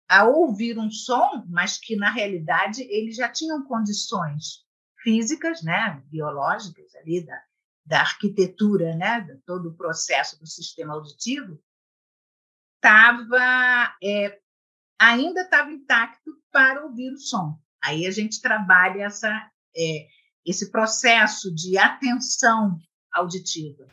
a 0.08 0.24
ouvir 0.24 0.78
um 0.78 0.90
som, 0.90 1.44
mas 1.48 1.78
que, 1.78 1.96
na 1.96 2.10
realidade, 2.10 2.82
eles 2.82 3.16
já 3.16 3.28
tinham 3.28 3.64
condições 3.64 4.64
físicas, 5.02 5.62
né, 5.62 6.02
biológicas 6.06 6.94
ali 6.96 7.24
da, 7.24 7.42
da 7.84 8.00
arquitetura, 8.00 8.94
né, 8.94 9.26
todo 9.46 9.70
o 9.70 9.74
processo 9.74 10.38
do 10.38 10.46
sistema 10.46 10.94
auditivo, 10.94 11.60
estava 12.76 13.96
é, 14.02 14.40
ainda 14.98 15.42
estava 15.42 15.70
intacto 15.70 16.30
para 16.50 16.84
ouvir 16.84 17.12
o 17.12 17.18
som. 17.18 17.58
Aí 17.82 18.06
a 18.06 18.10
gente 18.10 18.40
trabalha 18.40 19.04
essa, 19.04 19.50
é, 19.76 20.06
esse 20.44 20.70
processo 20.70 21.52
de 21.52 21.76
atenção 21.76 22.78
auditiva, 23.12 23.86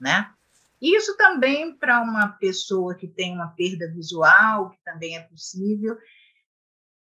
né? 0.00 0.32
Isso 0.80 1.16
também 1.16 1.76
para 1.76 2.00
uma 2.00 2.28
pessoa 2.28 2.94
que 2.94 3.08
tem 3.08 3.34
uma 3.34 3.48
perda 3.48 3.90
visual, 3.92 4.70
que 4.70 4.78
também 4.84 5.16
é 5.16 5.22
possível, 5.22 5.96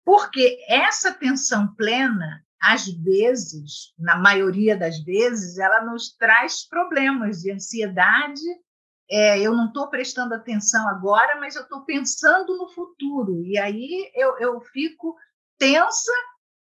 porque 0.04 0.58
essa 0.68 1.10
atenção 1.10 1.74
plena 1.74 2.44
às 2.64 2.86
vezes, 2.86 3.92
na 3.98 4.16
maioria 4.16 4.74
das 4.74 4.98
vezes, 5.04 5.58
ela 5.58 5.84
nos 5.84 6.16
traz 6.16 6.66
problemas 6.66 7.42
de 7.42 7.52
ansiedade. 7.52 8.40
É, 9.10 9.38
eu 9.38 9.54
não 9.54 9.66
estou 9.66 9.90
prestando 9.90 10.32
atenção 10.32 10.88
agora, 10.88 11.38
mas 11.38 11.56
eu 11.56 11.62
estou 11.62 11.84
pensando 11.84 12.56
no 12.56 12.70
futuro. 12.70 13.44
E 13.44 13.58
aí 13.58 14.10
eu, 14.14 14.38
eu 14.38 14.60
fico 14.62 15.14
tensa, 15.58 16.10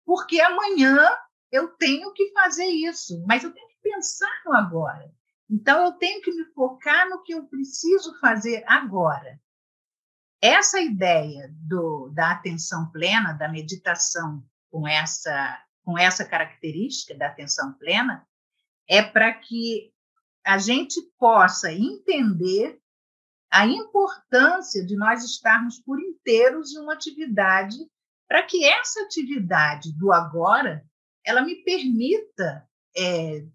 porque 0.04 0.40
amanhã 0.40 0.98
eu 1.52 1.68
tenho 1.68 2.12
que 2.12 2.32
fazer 2.32 2.66
isso, 2.66 3.24
mas 3.24 3.44
eu 3.44 3.52
tenho 3.52 3.68
que 3.68 3.78
pensar 3.80 4.42
no 4.44 4.52
agora. 4.52 5.08
Então, 5.48 5.84
eu 5.84 5.92
tenho 5.92 6.22
que 6.22 6.32
me 6.32 6.44
focar 6.52 7.08
no 7.08 7.22
que 7.22 7.34
eu 7.34 7.46
preciso 7.46 8.18
fazer 8.18 8.64
agora. 8.66 9.40
Essa 10.40 10.80
ideia 10.80 11.50
do, 11.52 12.10
da 12.10 12.32
atenção 12.32 12.90
plena, 12.90 13.32
da 13.32 13.48
meditação 13.48 14.44
com 14.70 14.86
essa 14.86 15.60
com 15.84 15.98
essa 15.98 16.24
característica 16.24 17.14
da 17.14 17.26
atenção 17.26 17.74
plena, 17.74 18.26
é 18.88 19.02
para 19.02 19.32
que 19.34 19.92
a 20.44 20.58
gente 20.58 21.00
possa 21.18 21.72
entender 21.72 22.80
a 23.50 23.66
importância 23.66 24.84
de 24.84 24.96
nós 24.96 25.22
estarmos 25.22 25.78
por 25.78 26.00
inteiros 26.00 26.74
em 26.74 26.80
uma 26.80 26.94
atividade, 26.94 27.76
para 28.26 28.42
que 28.42 28.64
essa 28.64 29.02
atividade 29.02 29.96
do 29.96 30.12
agora 30.12 30.84
ela 31.24 31.42
me 31.42 31.62
permita 31.62 32.68
é, 32.96 33.46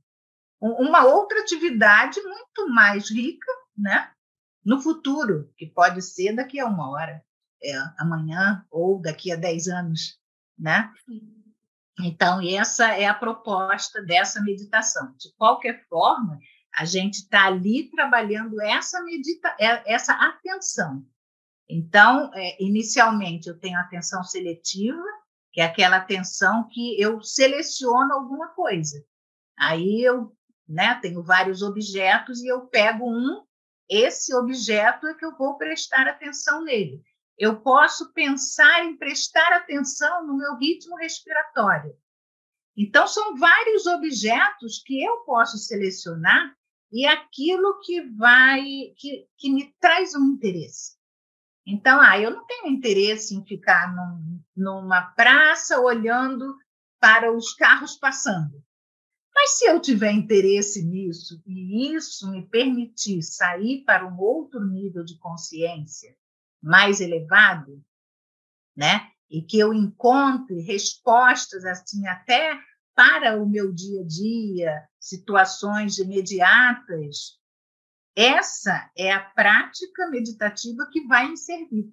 uma 0.62 1.06
outra 1.06 1.42
atividade 1.42 2.22
muito 2.22 2.70
mais 2.70 3.10
rica, 3.10 3.52
né? 3.78 4.12
No 4.64 4.82
futuro, 4.82 5.52
que 5.58 5.66
pode 5.66 6.02
ser 6.02 6.36
daqui 6.36 6.60
a 6.60 6.66
uma 6.66 6.90
hora, 6.92 7.24
é, 7.64 7.74
amanhã 7.98 8.66
ou 8.70 9.02
daqui 9.02 9.32
a 9.32 9.36
dez 9.36 9.68
anos, 9.68 10.20
né? 10.58 10.92
Então, 12.02 12.40
essa 12.42 12.88
é 12.94 13.06
a 13.06 13.14
proposta 13.14 14.02
dessa 14.02 14.42
meditação. 14.42 15.14
De 15.18 15.34
qualquer 15.36 15.86
forma, 15.88 16.40
a 16.74 16.86
gente 16.86 17.16
está 17.16 17.46
ali 17.46 17.90
trabalhando 17.90 18.62
essa 18.62 19.02
medita 19.04 19.56
é, 19.60 19.94
essa 19.94 20.14
atenção. 20.14 21.06
Então, 21.70 22.32
é, 22.34 22.62
inicialmente, 22.64 23.48
eu 23.48 23.60
tenho 23.60 23.78
atenção 23.80 24.24
seletiva, 24.24 25.04
que 25.52 25.62
é 25.62 25.66
aquela 25.66 25.98
atenção 25.98 26.68
que 26.70 27.00
eu 27.00 27.22
seleciono 27.22 28.14
alguma 28.14 28.50
coisa. 28.50 29.04
Aí 29.58 30.02
eu 30.02 30.36
né, 30.70 31.00
tenho 31.02 31.24
vários 31.24 31.62
objetos 31.62 32.42
e 32.42 32.48
eu 32.48 32.68
pego 32.68 33.10
um, 33.10 33.44
esse 33.90 34.36
objeto 34.36 35.08
é 35.08 35.16
que 35.16 35.26
eu 35.26 35.36
vou 35.36 35.58
prestar 35.58 36.08
atenção 36.08 36.64
nele 36.64 37.04
eu 37.40 37.62
posso 37.62 38.12
pensar 38.12 38.84
em 38.84 38.98
prestar 38.98 39.54
atenção 39.54 40.28
no 40.28 40.38
meu 40.38 40.58
ritmo 40.58 40.98
respiratório. 40.98 41.96
Então, 42.76 43.08
são 43.08 43.38
vários 43.38 43.88
objetos 43.88 44.84
que 44.86 45.02
eu 45.02 45.20
posso 45.20 45.58
selecionar 45.58 46.54
e 46.92 47.06
aquilo 47.06 47.80
que 47.80 48.02
vai, 48.18 48.62
que, 48.98 49.26
que 49.38 49.50
me 49.50 49.74
traz 49.80 50.14
um 50.16 50.34
interesse. 50.34 50.98
Então, 51.66 52.02
ah, 52.02 52.20
eu 52.20 52.32
não 52.32 52.46
tenho 52.46 52.68
interesse 52.68 53.34
em 53.36 53.46
ficar 53.46 53.96
num, 53.96 54.44
numa 54.56 55.02
praça 55.14 55.80
olhando 55.80 56.58
para 57.00 57.32
os 57.32 57.54
carros 57.54 57.96
passando. 57.96 58.62
Mas 59.42 59.52
se 59.52 59.66
eu 59.70 59.80
tiver 59.80 60.12
interesse 60.12 60.84
nisso 60.84 61.42
e 61.48 61.96
isso 61.96 62.30
me 62.30 62.46
permitir 62.46 63.24
sair 63.24 63.86
para 63.86 64.06
um 64.06 64.20
outro 64.20 64.60
nível 64.68 65.02
de 65.02 65.18
consciência, 65.18 66.14
mais 66.62 67.00
elevado, 67.00 67.82
né? 68.76 69.10
E 69.30 69.42
que 69.42 69.58
eu 69.58 69.74
encontre 69.74 70.60
respostas 70.60 71.64
assim 71.64 72.06
até 72.06 72.60
para 72.94 73.42
o 73.42 73.50
meu 73.50 73.72
dia 73.72 74.02
a 74.02 74.06
dia, 74.06 74.90
situações 75.00 76.00
imediatas. 76.00 77.40
Essa 78.14 78.92
é 78.94 79.10
a 79.14 79.22
prática 79.22 80.10
meditativa 80.10 80.86
que 80.92 81.08
vai 81.08 81.30
me 81.30 81.38
servir. 81.38 81.90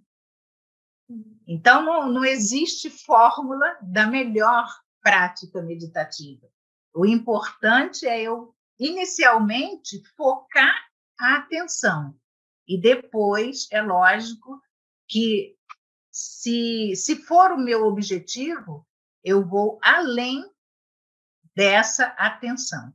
Então, 1.47 1.85
não, 1.85 2.13
não 2.13 2.25
existe 2.25 2.91
fórmula 2.91 3.79
da 3.81 4.05
melhor 4.05 4.67
prática 5.01 5.63
meditativa. 5.63 6.51
O 6.97 7.05
importante 7.05 8.07
é 8.07 8.23
eu, 8.23 8.55
inicialmente, 8.81 10.03
focar 10.17 10.75
a 11.21 11.37
atenção 11.37 12.19
e 12.67 12.81
depois, 12.81 13.69
é 13.71 13.83
lógico 13.83 14.61
que, 15.07 15.55
se, 16.11 16.95
se 16.97 17.17
for 17.17 17.53
o 17.53 17.59
meu 17.59 17.85
objetivo, 17.87 18.87
eu 19.23 19.47
vou 19.47 19.79
além 19.83 20.43
dessa 21.55 22.07
atenção. 22.19 22.93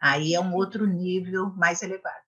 Aí 0.00 0.34
é 0.34 0.40
um 0.40 0.54
outro 0.54 0.86
nível 0.86 1.50
mais 1.50 1.82
elevado. 1.82 2.24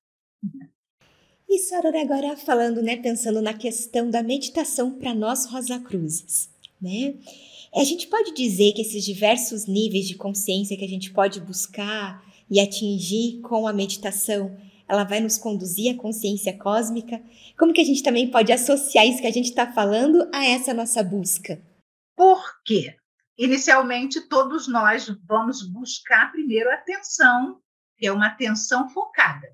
E 1.49 1.59
Soror, 1.61 1.95
agora 1.97 2.37
falando, 2.37 2.83
né, 2.83 2.97
pensando 2.97 3.41
na 3.41 3.55
questão 3.55 4.11
da 4.11 4.23
meditação 4.23 4.99
para 4.99 5.15
nós 5.15 5.47
Rosa 5.47 5.81
Cruzes, 5.81 6.51
né? 6.81 7.15
A 7.75 7.83
gente 7.83 8.07
pode 8.07 8.33
dizer 8.33 8.73
que 8.73 8.83
esses 8.83 9.05
diversos 9.05 9.67
níveis 9.67 10.07
de 10.07 10.15
consciência 10.15 10.77
que 10.77 10.85
a 10.85 10.89
gente 10.89 11.13
pode 11.13 11.41
buscar 11.41 12.25
e 12.51 12.61
atingir 12.61 13.41
com 13.41 13.67
a 13.67 13.73
meditação, 13.73 14.57
ela 14.87 15.05
vai 15.05 15.21
nos 15.21 15.39
conduzir 15.39 15.95
à 15.95 15.99
consciência 15.99 16.57
cósmica? 16.57 17.21
Como 17.59 17.73
que 17.73 17.81
a 17.81 17.85
gente 17.85 18.03
também 18.03 18.31
pode 18.31 18.53
associar 18.53 19.07
isso 19.07 19.21
que 19.21 19.27
a 19.27 19.33
gente 19.33 19.49
está 19.49 19.73
falando 19.73 20.29
a 20.33 20.45
essa 20.45 20.73
nossa 20.73 21.03
busca? 21.03 21.61
Por 22.17 22.63
quê? 22.65 22.97
Inicialmente, 23.37 24.21
todos 24.29 24.69
nós 24.69 25.09
vamos 25.27 25.63
buscar 25.63 26.31
primeiro 26.31 26.71
a 26.71 26.75
atenção, 26.75 27.61
que 27.99 28.07
é 28.07 28.13
uma 28.13 28.29
atenção 28.29 28.89
focada 28.89 29.49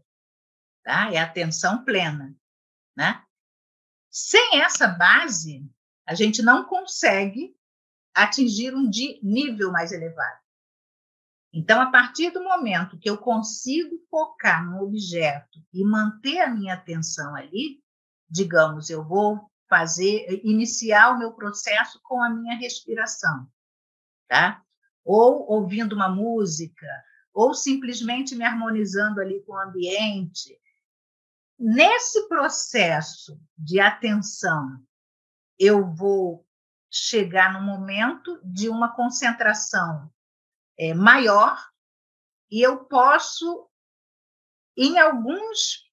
tá? 0.82 1.12
É 1.12 1.18
atenção 1.18 1.84
plena, 1.84 2.34
né? 2.96 3.24
Sem 4.10 4.60
essa 4.60 4.88
base, 4.88 5.64
a 6.06 6.14
gente 6.14 6.42
não 6.42 6.64
consegue 6.64 7.54
atingir 8.14 8.74
um 8.74 8.90
nível 9.22 9.70
mais 9.70 9.92
elevado. 9.92 10.40
Então, 11.52 11.80
a 11.80 11.90
partir 11.90 12.30
do 12.30 12.42
momento 12.44 12.98
que 12.98 13.10
eu 13.10 13.18
consigo 13.18 13.96
focar 14.08 14.64
no 14.64 14.84
objeto 14.84 15.58
e 15.72 15.84
manter 15.84 16.40
a 16.40 16.50
minha 16.50 16.74
atenção 16.74 17.34
ali, 17.34 17.82
digamos, 18.28 18.88
eu 18.88 19.04
vou 19.04 19.50
fazer, 19.68 20.40
iniciar 20.44 21.10
o 21.10 21.18
meu 21.18 21.32
processo 21.32 22.00
com 22.04 22.22
a 22.22 22.30
minha 22.30 22.56
respiração, 22.56 23.48
tá? 24.28 24.62
Ou 25.04 25.44
ouvindo 25.50 25.94
uma 25.94 26.08
música, 26.08 26.86
ou 27.32 27.54
simplesmente 27.54 28.36
me 28.36 28.44
harmonizando 28.44 29.20
ali 29.20 29.42
com 29.44 29.52
o 29.52 29.60
ambiente, 29.60 30.60
Nesse 31.62 32.26
processo 32.26 33.38
de 33.54 33.78
atenção, 33.80 34.82
eu 35.58 35.94
vou 35.94 36.42
chegar 36.90 37.52
no 37.52 37.60
momento 37.60 38.40
de 38.44 38.68
uma 38.68 38.94
concentração 38.94 40.10
é, 40.78 40.92
maior 40.92 41.58
e 42.50 42.60
eu 42.60 42.84
posso, 42.84 43.68
em 44.76 44.98
alguns 44.98 45.88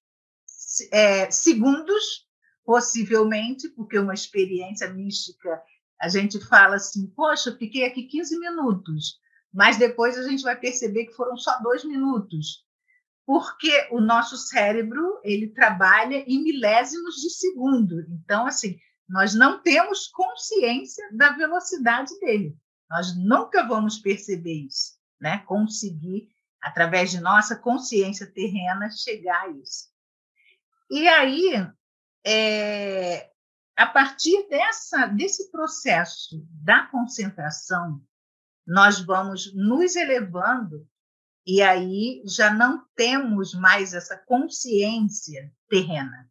é, 0.92 1.30
segundos, 1.30 2.26
possivelmente, 2.64 3.68
porque 3.70 3.98
uma 3.98 4.12
experiência 4.12 4.92
mística, 4.92 5.62
a 6.00 6.08
gente 6.08 6.44
fala 6.44 6.76
assim, 6.76 7.06
poxa, 7.06 7.56
fiquei 7.56 7.86
aqui 7.86 8.02
15 8.04 8.38
minutos, 8.38 9.20
mas 9.52 9.78
depois 9.78 10.18
a 10.18 10.28
gente 10.28 10.42
vai 10.42 10.58
perceber 10.58 11.06
que 11.06 11.14
foram 11.14 11.36
só 11.36 11.60
dois 11.60 11.84
minutos 11.84 12.66
porque 13.28 13.88
o 13.90 14.00
nosso 14.00 14.38
cérebro 14.38 15.20
ele 15.22 15.48
trabalha 15.48 16.24
em 16.26 16.42
milésimos 16.42 17.16
de 17.16 17.28
segundo. 17.28 18.00
Então, 18.08 18.46
assim, 18.46 18.78
nós 19.08 19.34
não 19.34 19.62
temos 19.62 20.06
consciência 20.08 21.08
da 21.12 21.30
velocidade 21.32 22.18
dele. 22.20 22.56
Nós 22.90 23.16
nunca 23.16 23.66
vamos 23.66 23.98
perceber 23.98 24.66
isso, 24.66 24.98
né? 25.20 25.38
Conseguir, 25.40 26.28
através 26.60 27.10
de 27.10 27.20
nossa 27.20 27.56
consciência 27.56 28.26
terrena, 28.26 28.90
chegar 28.90 29.42
a 29.42 29.48
isso. 29.48 29.88
E 30.90 31.06
aí, 31.06 31.66
é, 32.24 33.30
a 33.76 33.86
partir 33.86 34.48
dessa, 34.48 35.06
desse 35.06 35.50
processo 35.50 36.44
da 36.50 36.86
concentração, 36.86 38.02
nós 38.66 39.00
vamos 39.00 39.54
nos 39.54 39.96
elevando 39.96 40.86
e 41.46 41.62
aí 41.62 42.22
já 42.26 42.52
não 42.52 42.84
temos 42.94 43.54
mais 43.54 43.94
essa 43.94 44.16
consciência 44.18 45.50
terrena. 45.68 46.30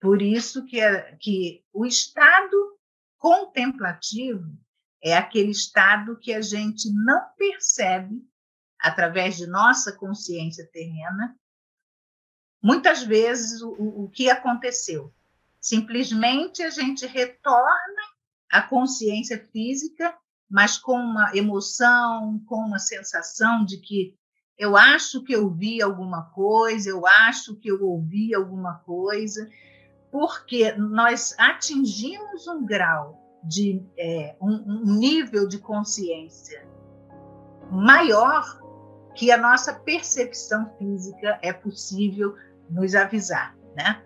Por 0.00 0.22
isso 0.22 0.64
que, 0.66 0.80
é, 0.80 1.16
que 1.16 1.62
o 1.72 1.84
estado 1.84 2.78
contemplativo 3.18 4.58
é 5.02 5.16
aquele 5.16 5.50
estado 5.50 6.18
que 6.18 6.32
a 6.32 6.40
gente 6.40 6.90
não 6.92 7.28
percebe 7.36 8.26
através 8.78 9.36
de 9.36 9.46
nossa 9.46 9.92
consciência 9.92 10.66
terrena, 10.72 11.36
muitas 12.62 13.02
vezes 13.02 13.60
o, 13.60 13.72
o 14.04 14.10
que 14.10 14.30
aconteceu. 14.30 15.12
Simplesmente 15.60 16.62
a 16.62 16.70
gente 16.70 17.06
retorna 17.06 18.02
à 18.50 18.62
consciência 18.62 19.46
física 19.52 20.18
mas 20.50 20.76
com 20.76 20.96
uma 20.96 21.30
emoção, 21.36 22.42
com 22.44 22.56
uma 22.56 22.80
sensação 22.80 23.64
de 23.64 23.78
que 23.78 24.16
eu 24.58 24.76
acho 24.76 25.22
que 25.22 25.32
eu 25.32 25.48
vi 25.48 25.80
alguma 25.80 26.24
coisa, 26.32 26.90
eu 26.90 27.06
acho 27.06 27.54
que 27.54 27.70
eu 27.70 27.82
ouvi 27.82 28.34
alguma 28.34 28.74
coisa, 28.80 29.48
porque 30.10 30.72
nós 30.72 31.34
atingimos 31.38 32.46
um 32.48 32.64
grau 32.64 33.18
de 33.42 33.82
é, 33.98 34.34
um, 34.40 34.52
um 34.52 34.98
nível 34.98 35.48
de 35.48 35.58
consciência 35.58 36.66
maior 37.70 38.60
que 39.14 39.30
a 39.30 39.38
nossa 39.38 39.72
percepção 39.72 40.70
física 40.78 41.38
é 41.42 41.52
possível 41.52 42.34
nos 42.68 42.94
avisar, 42.94 43.56
né? 43.76 44.02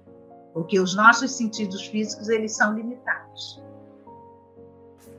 Porque 0.52 0.78
os 0.78 0.94
nossos 0.94 1.32
sentidos 1.32 1.86
físicos 1.86 2.28
eles 2.28 2.56
são 2.56 2.74
limitados. 2.74 3.62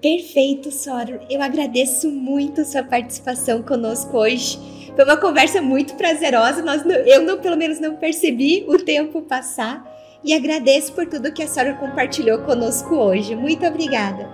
Perfeito, 0.02 0.72
Soro. 0.72 1.20
Eu 1.30 1.42
agradeço 1.42 2.10
muito 2.10 2.64
sua 2.64 2.84
participação 2.84 3.64
conosco 3.64 4.18
hoje. 4.18 4.60
Foi 4.96 5.04
uma 5.04 5.18
conversa 5.18 5.62
muito 5.62 5.96
prazerosa. 5.96 6.62
Nós 6.62 6.84
eu, 6.86 7.24
não, 7.24 7.40
pelo 7.40 7.58
menos, 7.58 7.80
não 7.80 7.96
percebi 7.96 8.66
o 8.68 8.78
tempo 8.78 9.22
passar. 9.24 9.84
E 10.26 10.34
agradeço 10.34 10.92
por 10.94 11.06
tudo 11.06 11.32
que 11.32 11.44
a 11.44 11.48
Soro 11.48 11.76
compartilhou 11.76 12.40
conosco 12.40 12.96
hoje. 12.96 13.36
Muito 13.36 13.64
obrigada. 13.64 14.28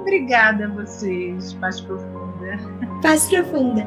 Obrigada 0.00 0.66
a 0.66 0.68
vocês. 0.68 1.52
Paz 1.54 1.80
profunda. 1.80 2.60
Paz 3.02 3.28
profunda. 3.28 3.84